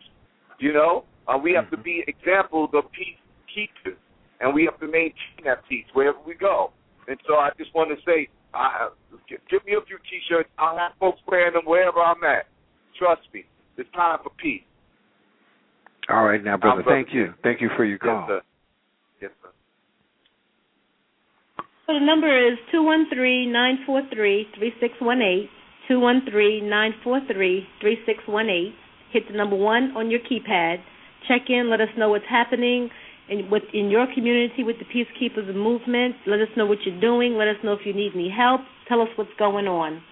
[0.59, 3.97] You know, uh, we have to be examples of peacekeepers,
[4.41, 6.73] and we have to maintain that peace wherever we go.
[7.09, 8.91] And so I just want to say, uh,
[9.51, 10.51] give me a few T-shirts.
[10.59, 12.47] I'll have folks wearing them wherever I'm at.
[12.99, 13.45] Trust me,
[13.79, 14.63] it's time for peace.
[16.11, 17.35] All right, now, brother, brother thank you.
[17.43, 18.27] Thank you for your call.
[18.29, 18.41] Yes, sir.
[19.23, 19.51] Yes, sir.
[21.87, 25.49] So the number is two one three nine four three three six one eight.
[25.89, 28.75] Two one three nine four three three six one eight.
[29.13, 30.77] Hit the number one on your keypad.
[31.27, 31.69] Check in.
[31.69, 32.91] Let us know what's happening
[33.29, 36.17] in with in your community with the Peacekeepers movement.
[36.27, 37.35] Let us know what you're doing.
[37.35, 38.61] Let us know if you need any help.
[38.89, 40.03] Tell us what's going on.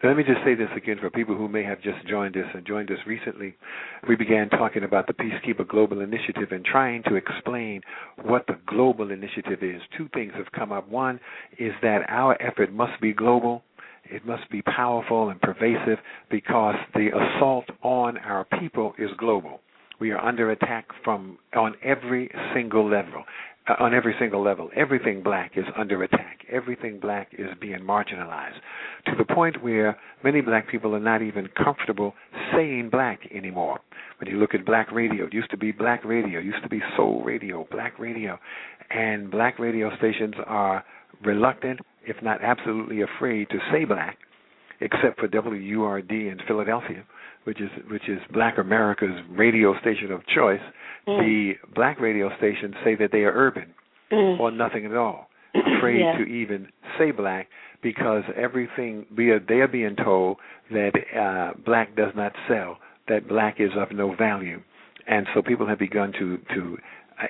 [0.00, 2.64] Let me just say this again for people who may have just joined us and
[2.64, 3.56] joined us recently.
[4.08, 7.80] We began talking about the Peacekeeper Global Initiative and trying to explain
[8.22, 9.82] what the global initiative is.
[9.96, 10.88] Two things have come up.
[10.88, 11.18] One
[11.58, 13.64] is that our effort must be global.
[14.04, 15.98] It must be powerful and pervasive
[16.30, 19.58] because the assault on our people is global.
[19.98, 23.24] We are under attack from on every single level.
[23.68, 24.70] Uh, on every single level.
[24.74, 26.44] Everything black is under attack.
[26.50, 28.60] Everything black is being marginalized
[29.06, 32.14] to the point where many black people are not even comfortable
[32.52, 33.80] saying black anymore.
[34.18, 36.80] When you look at black radio, it used to be black radio, used to be
[36.96, 38.38] soul radio, black radio,
[38.90, 40.84] and black radio stations are
[41.24, 44.18] reluctant, if not absolutely afraid, to say black,
[44.80, 47.04] except for WURD in Philadelphia,
[47.44, 50.60] which is which is Black America's radio station of choice.
[51.06, 51.20] Mm.
[51.20, 53.74] The black radio stations say that they are urban
[54.12, 54.38] mm.
[54.38, 55.28] or nothing at all,
[55.78, 56.18] afraid yeah.
[56.18, 56.68] to even
[56.98, 57.48] say black
[57.82, 60.38] because everything we are, they are being told
[60.70, 62.78] that uh, black does not sell,
[63.08, 64.60] that black is of no value,
[65.06, 66.76] and so people have begun to to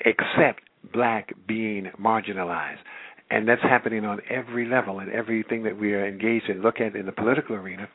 [0.07, 0.63] accept
[0.93, 2.79] black being marginalized.
[3.31, 6.63] And that's happening on every level and everything that we are engaged in.
[6.63, 7.87] Look at in the political arena,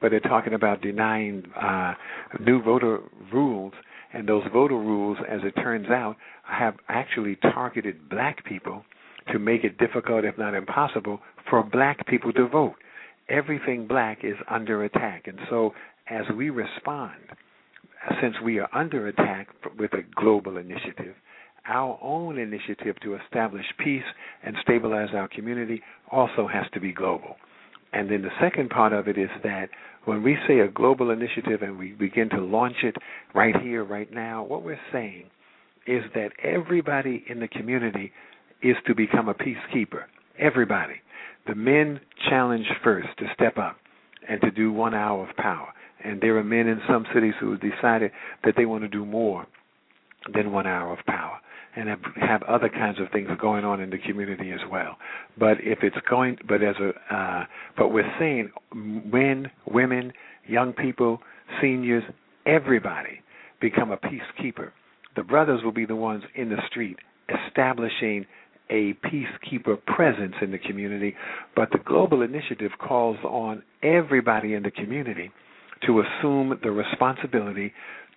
[0.00, 1.94] where they're talking about denying uh,
[2.40, 3.00] new voter
[3.32, 3.72] rules,
[4.12, 8.84] and those voter rules, as it turns out, have actually targeted black people
[9.32, 12.74] to make it difficult, if not impossible, for black people to vote.
[13.28, 15.72] Everything black is under attack, and so
[16.08, 17.14] as we respond,
[18.20, 19.48] since we are under attack
[19.78, 21.14] with a global initiative,
[21.68, 24.02] our own initiative to establish peace
[24.44, 27.36] and stabilize our community also has to be global.
[27.92, 29.68] And then the second part of it is that
[30.04, 32.96] when we say a global initiative and we begin to launch it
[33.34, 35.24] right here, right now, what we're saying
[35.86, 38.12] is that everybody in the community
[38.62, 40.04] is to become a peacekeeper.
[40.38, 40.94] Everybody.
[41.46, 43.76] The men challenged first to step up
[44.28, 45.68] and to do one hour of power.
[46.04, 48.12] And there are men in some cities who have decided
[48.44, 49.46] that they want to do more
[50.34, 51.40] than one hour of power
[51.76, 54.96] and have, have other kinds of things going on in the community as well.
[55.38, 57.44] But if it's going, but as a, uh,
[57.76, 60.12] but we're seeing men, women,
[60.46, 61.20] young people,
[61.60, 62.04] seniors,
[62.46, 63.20] everybody
[63.60, 64.70] become a peacekeeper.
[65.16, 66.96] The brothers will be the ones in the street
[67.28, 68.26] establishing
[68.70, 71.14] a peacekeeper presence in the community,
[71.54, 75.30] but the global initiative calls on everybody in the community
[75.86, 77.72] to assume the responsibility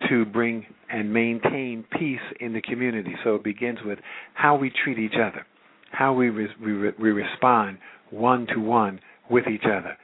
[0.09, 3.15] to bring and maintain peace in the community.
[3.23, 3.99] So it begins with
[4.33, 5.45] how we treat each other,
[5.91, 7.77] how we re- we, we respond
[8.11, 9.97] one to one with each other.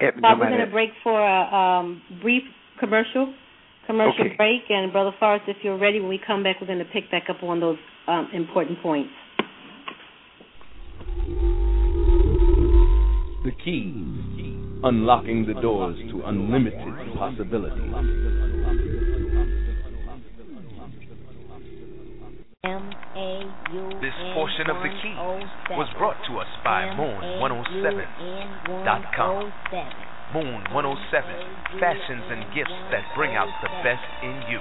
[0.00, 2.42] Bob, no we're going to break for a um, brief
[2.78, 3.34] commercial
[3.88, 4.36] commercial okay.
[4.36, 7.10] break, and Brother Forrest, if you're ready, when we come back, we're going to pick
[7.10, 9.10] back up on those um, important points.
[13.44, 13.94] The key,
[14.84, 18.37] unlocking the doors to unlimited possibilities.
[23.68, 25.12] This portion of the key
[25.76, 29.52] was brought to us by Moon107.com.
[30.32, 34.56] Moon 107 fashions and gifts that bring out the best in you.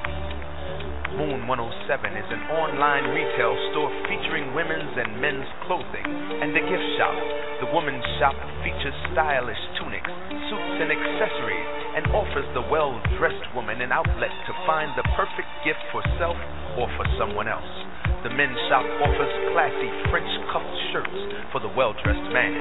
[1.15, 6.03] Moon 107 is an online retail store featuring women's and men's clothing
[6.43, 7.15] and a gift shop.
[7.63, 10.11] The women's shop features stylish tunics,
[10.51, 15.47] suits, and accessories and offers the well dressed woman an outlet to find the perfect
[15.63, 16.35] gift for self
[16.75, 17.86] or for someone else.
[18.27, 21.19] The men's shop offers classy French cuffed shirts
[21.55, 22.51] for the well dressed man.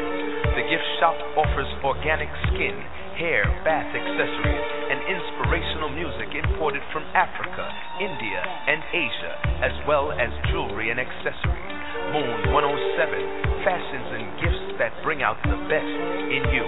[0.55, 2.79] The gift shop offers organic skin
[3.19, 4.62] hair, bath accessories,
[4.95, 7.67] and inspirational music imported from Africa,
[7.99, 9.35] India, and Asia,
[9.67, 11.75] as well as jewelry and accessories.
[12.14, 15.99] Moon 107, fashions and gifts that bring out the best
[16.31, 16.62] in you.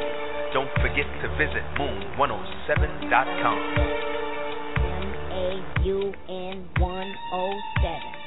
[0.51, 3.59] Don't forget to visit moon107.com.
[4.91, 6.83] M-A-U-N 107.
[6.83, 8.18] M-A-U-N 1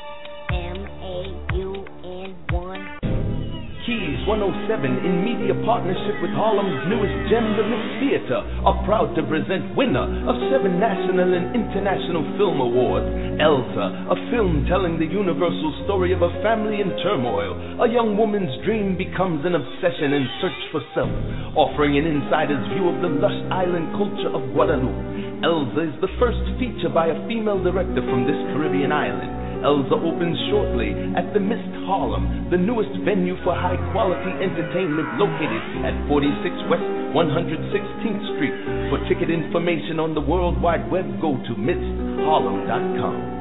[3.82, 9.26] Keys 107 in media partnership with Harlem's newest gem, the Mist Theater, are proud to
[9.26, 13.10] present winner of seven national and international film awards,
[13.42, 17.58] Elsa, a film telling the universal story of a family in turmoil.
[17.82, 21.12] A young woman's dream becomes an obsession and search for self,
[21.58, 25.42] offering an insider's view of the lush island culture of Guadeloupe.
[25.42, 29.41] Elsa is the first feature by a female director from this Caribbean island.
[29.64, 35.64] Elsa opens shortly at the Mist Harlem, the newest venue for high quality entertainment located
[35.86, 38.58] at 46 West 116th Street.
[38.90, 43.41] For ticket information on the World Wide Web, go to mistharlem.com.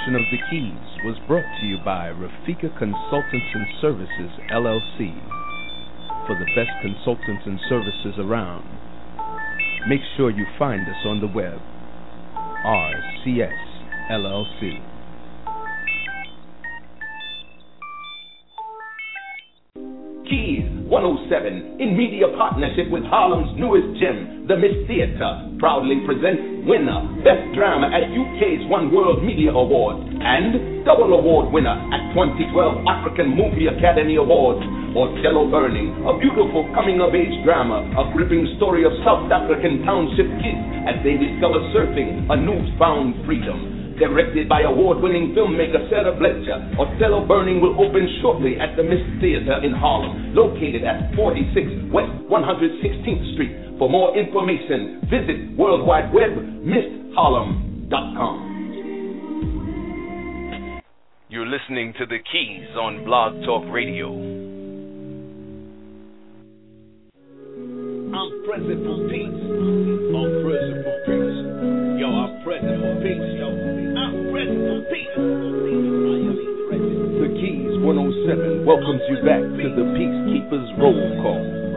[0.00, 5.20] portion of The Keys was brought to you by Rafika Consultants and Services, LLC.
[6.26, 8.64] For the best consultants and services around,
[9.88, 11.60] make sure you find us on the web.
[12.64, 13.52] RCS
[14.10, 14.80] LLC.
[20.28, 27.00] Keys 107 in media partnership with Harlem's newest gem, the Mist Theatre, proudly presents winner,
[27.24, 33.32] Best Drama at UK's One World Media Awards and double award winner at 2012 African
[33.32, 34.60] Movie Academy Awards.
[34.90, 40.26] Otelo Burning, a beautiful coming of age drama, a gripping story of South African township
[40.42, 43.79] kids as they discover surfing, a newfound freedom.
[44.00, 49.04] Directed by award winning filmmaker Sara Blecher, Otelo Burning will open shortly at the Mist
[49.20, 53.52] Theater in Harlem, located at 46 West 116th Street.
[53.78, 56.32] For more information, visit World Wide Web,
[56.64, 58.50] MistHarlem.com.
[61.28, 64.08] You're listening to The Keys on Blog Talk Radio.
[68.16, 69.28] I'm present for peace.
[69.28, 72.00] I'm present for peace.
[72.00, 73.39] Yo, I'm present for peace.
[78.66, 81.69] Welcomes you back to the Peacekeepers Roll Call.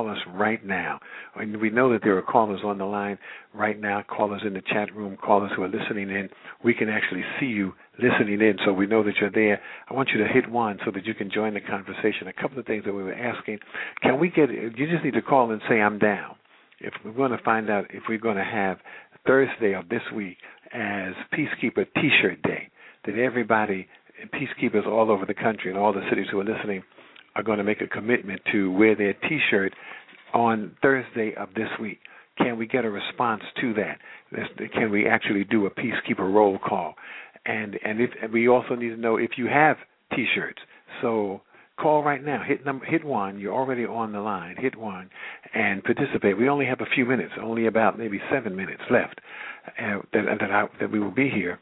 [0.00, 0.98] Call us right now,
[1.36, 3.18] and we know that there are callers on the line
[3.54, 6.28] right now, callers in the chat room, callers who are listening in,
[6.64, 9.60] we can actually see you listening in, so we know that you're there.
[9.88, 12.28] I want you to hit one so that you can join the conversation.
[12.28, 13.58] A couple of things that we were asking:
[14.02, 14.50] Can we get?
[14.50, 16.36] You just need to call and say I'm down.
[16.80, 18.78] If we're going to find out if we're going to have
[19.26, 20.38] Thursday of this week
[20.72, 22.70] as Peacekeeper T-shirt Day,
[23.04, 23.86] that everybody
[24.34, 26.82] peacekeepers all over the country and all the cities who are listening
[27.36, 29.72] are going to make a commitment to wear their T-shirt
[30.32, 31.98] on Thursday of this week.
[32.38, 33.98] Can we get a response to that?
[34.72, 36.94] Can we actually do a peacekeeper roll call?
[37.44, 39.76] And and if and we also need to know if you have
[40.14, 40.58] T-shirts.
[41.02, 41.42] So
[41.78, 42.42] call right now.
[42.46, 43.38] Hit number, hit one.
[43.38, 44.56] You're already on the line.
[44.58, 45.10] Hit one
[45.54, 46.38] and participate.
[46.38, 49.20] We only have a few minutes, only about maybe seven minutes left.
[49.78, 51.58] Uh, that that I, that we will be here.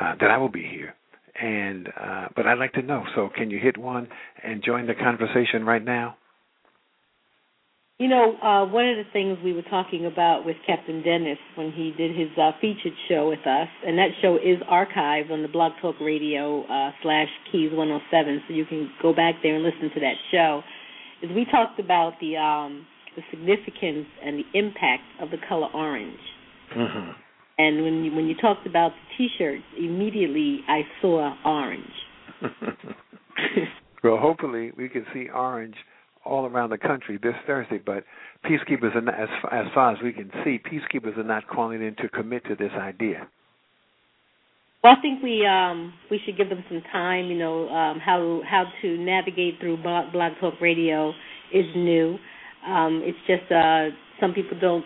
[0.00, 0.94] Uh, that I will be here
[1.40, 3.04] and uh, but I'd like to know.
[3.14, 4.08] So can you hit one
[4.42, 6.16] and join the conversation right now?
[7.98, 11.70] You know, uh, one of the things we were talking about with Captain Dennis when
[11.70, 15.48] he did his uh, featured show with us, and that show is archived on the
[15.48, 19.90] Blog Talk Radio uh, slash Keys 107, so you can go back there and listen
[19.92, 20.62] to that show.
[21.22, 22.86] Is we talked about the um,
[23.16, 26.20] the significance and the impact of the color orange.
[26.74, 27.10] Mm-hmm.
[27.60, 31.84] And when you, when you talked about the T-shirts, immediately I saw orange.
[34.02, 35.74] well, hopefully we can see orange
[36.24, 37.78] all around the country this Thursday.
[37.84, 38.04] But
[38.46, 41.96] peacekeepers are not, as as far as we can see, peacekeepers are not calling in
[41.96, 43.28] to commit to this idea.
[44.82, 47.26] Well, I think we um, we should give them some time.
[47.26, 51.10] You know um, how how to navigate through Blog, Blog Talk Radio
[51.52, 52.16] is new.
[52.66, 53.88] Um, it's just uh,
[54.18, 54.84] some people don't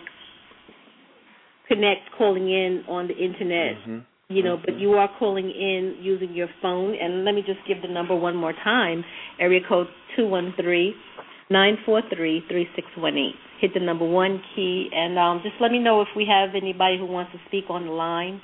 [1.67, 3.77] connect calling in on the internet.
[3.81, 3.99] Mm-hmm.
[4.27, 6.95] You know, but you are calling in using your phone.
[6.99, 9.03] And let me just give the number one more time:
[9.39, 10.95] area code two one three
[11.49, 13.35] nine four three three six one eight.
[13.61, 16.97] Hit the number one key, and um, just let me know if we have anybody
[16.97, 18.41] who wants to speak on the line.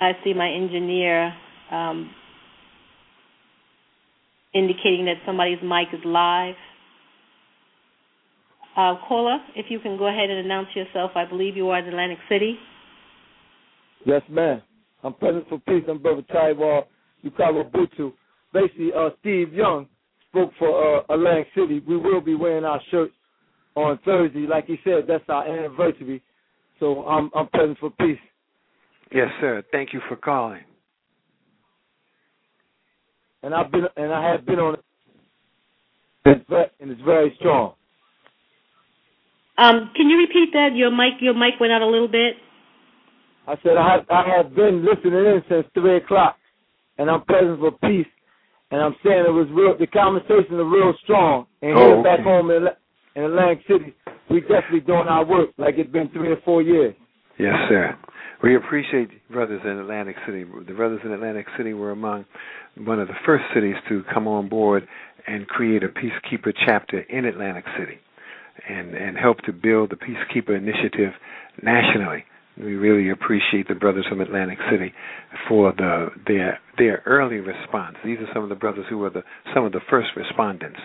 [0.00, 1.32] I see my engineer
[1.70, 2.10] um,
[4.54, 6.54] indicating that somebody's mic is live.
[8.76, 11.12] Uh, caller, if you can go ahead and announce yourself.
[11.14, 12.56] I believe you are in Atlantic City.
[14.04, 14.62] Yes, ma'am.
[15.02, 15.84] I'm present for peace.
[15.88, 16.84] I'm Brother Taiwan
[17.24, 18.12] Ukarabutu,
[18.52, 19.86] basically uh, Steve Young
[20.28, 21.82] spoke for uh, Atlantic City.
[21.86, 23.14] We will be wearing our shirts
[23.76, 24.46] on Thursday.
[24.46, 26.22] Like he said, that's our anniversary.
[26.80, 28.18] So I'm I'm present for peace.
[29.12, 29.62] Yes, sir.
[29.72, 30.62] Thank you for calling.
[33.42, 34.74] And I've been and I have been on
[36.26, 36.44] it,
[36.80, 37.74] and it's very strong.
[39.56, 40.70] Um, can you repeat that?
[40.74, 42.34] Your mic your mic went out a little bit.
[43.46, 46.36] I said I have, I have been listening in since three o'clock,
[46.98, 48.06] and I'm present for peace.
[48.70, 49.76] And I'm saying it was real.
[49.78, 51.46] The conversation is real strong.
[51.62, 52.02] And oh, here okay.
[52.02, 52.66] back home in,
[53.14, 53.94] in Atlantic City,
[54.30, 56.94] we definitely doing our work like it's been three or four years.
[57.38, 57.96] Yes, sir.
[58.42, 60.44] We appreciate brothers in Atlantic City.
[60.44, 62.24] The brothers in Atlantic City were among
[62.76, 64.86] one of the first cities to come on board
[65.26, 67.98] and create a peacekeeper chapter in Atlantic City,
[68.68, 71.12] and and help to build the peacekeeper initiative
[71.62, 72.24] nationally.
[72.56, 74.92] We really appreciate the brothers from Atlantic City
[75.48, 77.96] for the their their early response.
[78.04, 79.22] These are some of the brothers who were the
[79.54, 80.78] some of the first respondents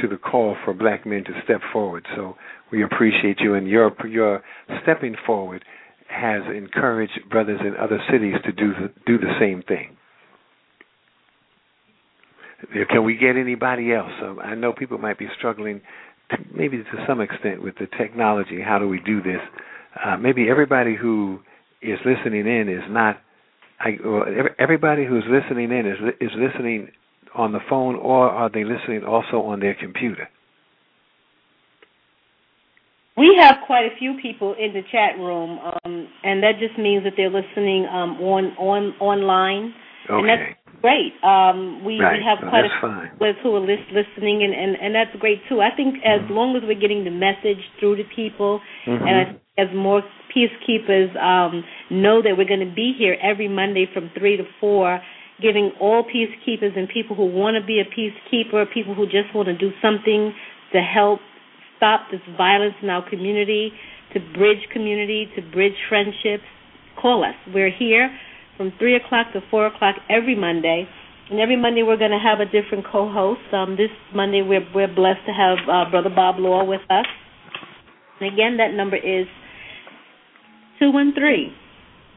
[0.00, 2.06] to the call for black men to step forward.
[2.16, 2.36] So
[2.72, 4.42] we appreciate you and your your
[4.82, 5.64] stepping forward
[6.08, 9.96] has encouraged brothers in other cities to do the, do the same thing.
[12.90, 14.10] Can we get anybody else?
[14.22, 15.80] Um, I know people might be struggling,
[16.54, 18.60] maybe to some extent, with the technology.
[18.64, 19.40] How do we do this?
[20.04, 21.40] Uh, maybe everybody who
[21.82, 23.16] is listening in is not.
[23.80, 24.24] I, well,
[24.58, 26.90] everybody who's listening in is is listening
[27.34, 30.28] on the phone, or are they listening also on their computer?
[33.16, 37.04] We have quite a few people in the chat room, um, and that just means
[37.04, 39.74] that they're listening um, on on online,
[40.10, 40.18] okay.
[40.18, 41.12] and that's great.
[41.22, 42.18] Um, we, right.
[42.18, 45.40] we have well, quite a few who are list, listening, and, and and that's great
[45.48, 45.60] too.
[45.60, 46.34] I think as mm-hmm.
[46.34, 49.06] long as we're getting the message through to people, mm-hmm.
[49.06, 50.02] and as, more
[50.34, 55.00] peacekeepers um, know that we're going to be here every Monday from three to four
[55.40, 59.48] giving all peacekeepers and people who want to be a peacekeeper, people who just want
[59.48, 60.34] to do something
[60.72, 61.18] to help
[61.76, 63.72] stop this violence in our community,
[64.12, 66.44] to bridge community, to bridge friendships,
[67.00, 67.34] call us.
[67.54, 68.10] We're here
[68.60, 70.86] from 3 o'clock to 4 o'clock every Monday.
[71.30, 73.40] And every Monday we're going to have a different co-host.
[73.54, 77.06] Um, this Monday we're we're blessed to have uh, Brother Bob Law with us.
[78.20, 79.24] And again, that number is
[80.78, 81.56] two one three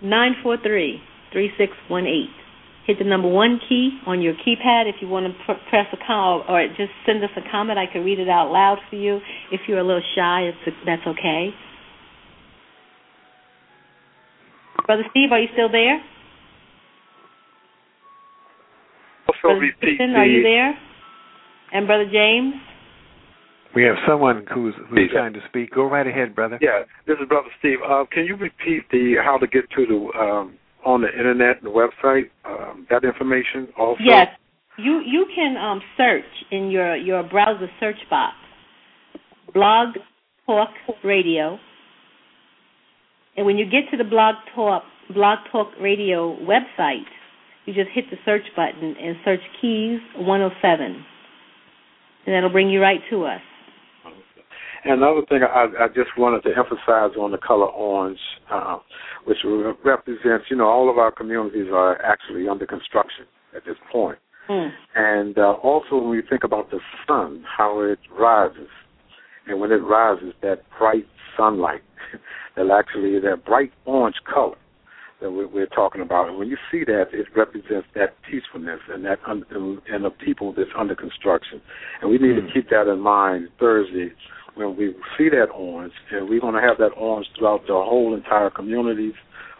[0.04, 1.00] nine four three
[1.32, 2.36] three six one eight
[2.86, 6.06] hit the number one key on your keypad if you want to pr- press a
[6.06, 7.80] call or just send us a comment.
[7.80, 9.22] I can read it out loud for you.
[9.50, 10.52] If you're a little shy,
[10.86, 11.52] that's okay.
[14.86, 16.04] Brother Steve, are you still there?
[19.44, 20.74] Brother repeat Stephen, the, are you there?
[21.74, 22.56] And Brother James?
[23.76, 25.74] We have someone who's who's trying to speak.
[25.74, 26.60] Go right ahead, brother.
[26.62, 27.80] Yeah, this is Brother Steve.
[27.84, 31.70] Uh, can you repeat the how to get to the um, on the internet, the
[31.70, 34.00] website, um, that information also?
[34.04, 34.28] Yes,
[34.78, 38.36] you you can um, search in your your browser search box,
[39.56, 39.96] Blog
[40.46, 40.70] Talk
[41.04, 41.58] Radio,
[43.36, 44.84] and when you get to the Blog Talk
[45.16, 47.10] Blog Talk Radio website,
[47.66, 51.05] you just hit the search button and search Keys 107,
[52.26, 53.41] and that'll bring you right to us.
[54.84, 58.20] And another thing I, I just wanted to emphasize on the color orange,
[58.51, 58.80] uh,
[59.24, 59.38] which
[59.86, 64.18] represents, you know, all of our communities are actually under construction at this point.
[64.49, 64.72] Mm.
[64.95, 68.68] And uh, also when we think about the sun, how it rises,
[69.47, 71.05] and when it rises, that bright
[71.38, 71.82] sunlight,
[72.57, 74.57] that actually that bright orange color
[75.24, 76.28] that we're, talking about.
[76.28, 79.44] And when you see that, it represents that peacefulness and that un,
[79.90, 81.62] and the people that's under construction.
[82.02, 82.46] And we need mm.
[82.46, 84.12] to keep that in mind Thursday
[84.56, 88.14] when we see that orange, and we're going to have that orange throughout the whole
[88.14, 89.14] entire communities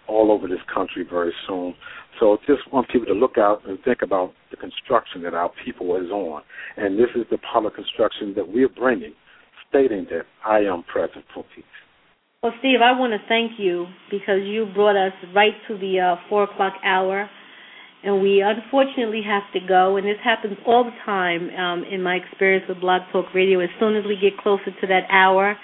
[0.08, 1.74] all over this country very soon.
[2.20, 5.96] So just want people to look out and think about the construction that our people
[5.96, 6.44] is on.
[6.78, 9.14] And this is the part of construction that we're bringing,
[9.70, 11.64] stating that I am present for peace.
[12.44, 16.18] Well, Steve, I want to thank you because you brought us right to the uh,
[16.28, 17.30] 4 o'clock hour
[18.04, 19.96] and we unfortunately have to go.
[19.96, 23.62] And this happens all the time um, in my experience with Blog Talk Radio.
[23.62, 25.56] As soon as we get closer to that hour,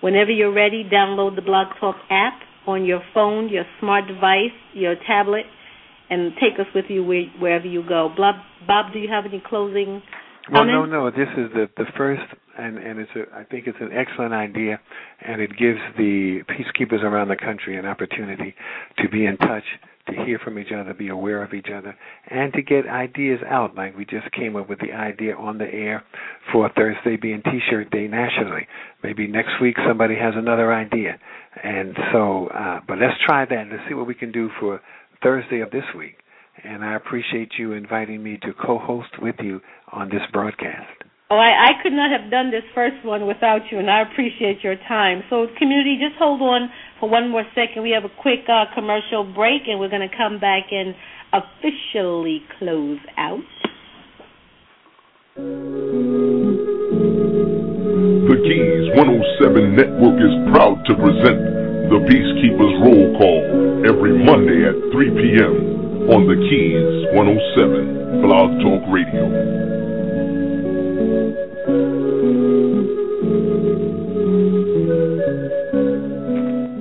[0.00, 0.84] whenever you're ready.
[0.84, 5.44] Download the Blog Talk app on your phone, your smart device, your tablet
[6.10, 7.04] and take us with you
[7.38, 8.12] wherever you go.
[8.16, 8.34] Bob,
[8.66, 10.02] Bob, do you have any closing?
[10.52, 11.10] Well, no, no.
[11.10, 12.22] This is the the first,
[12.58, 13.36] and and it's a.
[13.36, 14.80] I think it's an excellent idea,
[15.20, 18.54] and it gives the peacekeepers around the country an opportunity
[18.98, 19.62] to be in touch,
[20.08, 21.94] to hear from each other, be aware of each other,
[22.28, 23.76] and to get ideas out.
[23.76, 26.02] Like we just came up with the idea on the air
[26.50, 28.66] for Thursday being T-shirt Day nationally.
[29.04, 31.20] Maybe next week somebody has another idea,
[31.62, 32.48] and so.
[32.48, 33.66] Uh, but let's try that.
[33.70, 34.80] Let's see what we can do for
[35.22, 36.16] Thursday of this week.
[36.62, 39.60] And I appreciate you inviting me to co-host with you
[39.92, 41.04] on this broadcast.
[41.30, 44.64] Oh, I, I could not have done this first one without you, and I appreciate
[44.64, 45.22] your time.
[45.30, 47.84] So, community, just hold on for one more second.
[47.84, 50.94] We have a quick uh, commercial break, and we're going to come back and
[51.32, 53.38] officially close out.
[58.50, 61.38] The Keys 107 Network is proud to present
[61.86, 66.10] the Peacekeepers Roll Call every Monday at 3 p.m.
[66.10, 69.22] on the Keys 107 Blog Talk Radio.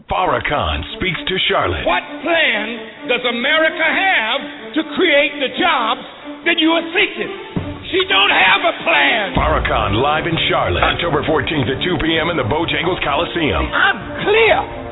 [0.10, 1.86] Farrakhan speaks to Charlotte.
[1.86, 2.66] What plan
[3.14, 6.02] does America have to create the jobs
[6.50, 7.49] that you are seeking?
[7.92, 9.34] She don't have a plan.
[9.34, 12.30] Farrakhan live in Charlotte, October 14th at 2 p.m.
[12.30, 13.66] in the Bojangles Coliseum.
[13.74, 14.89] I'm clear.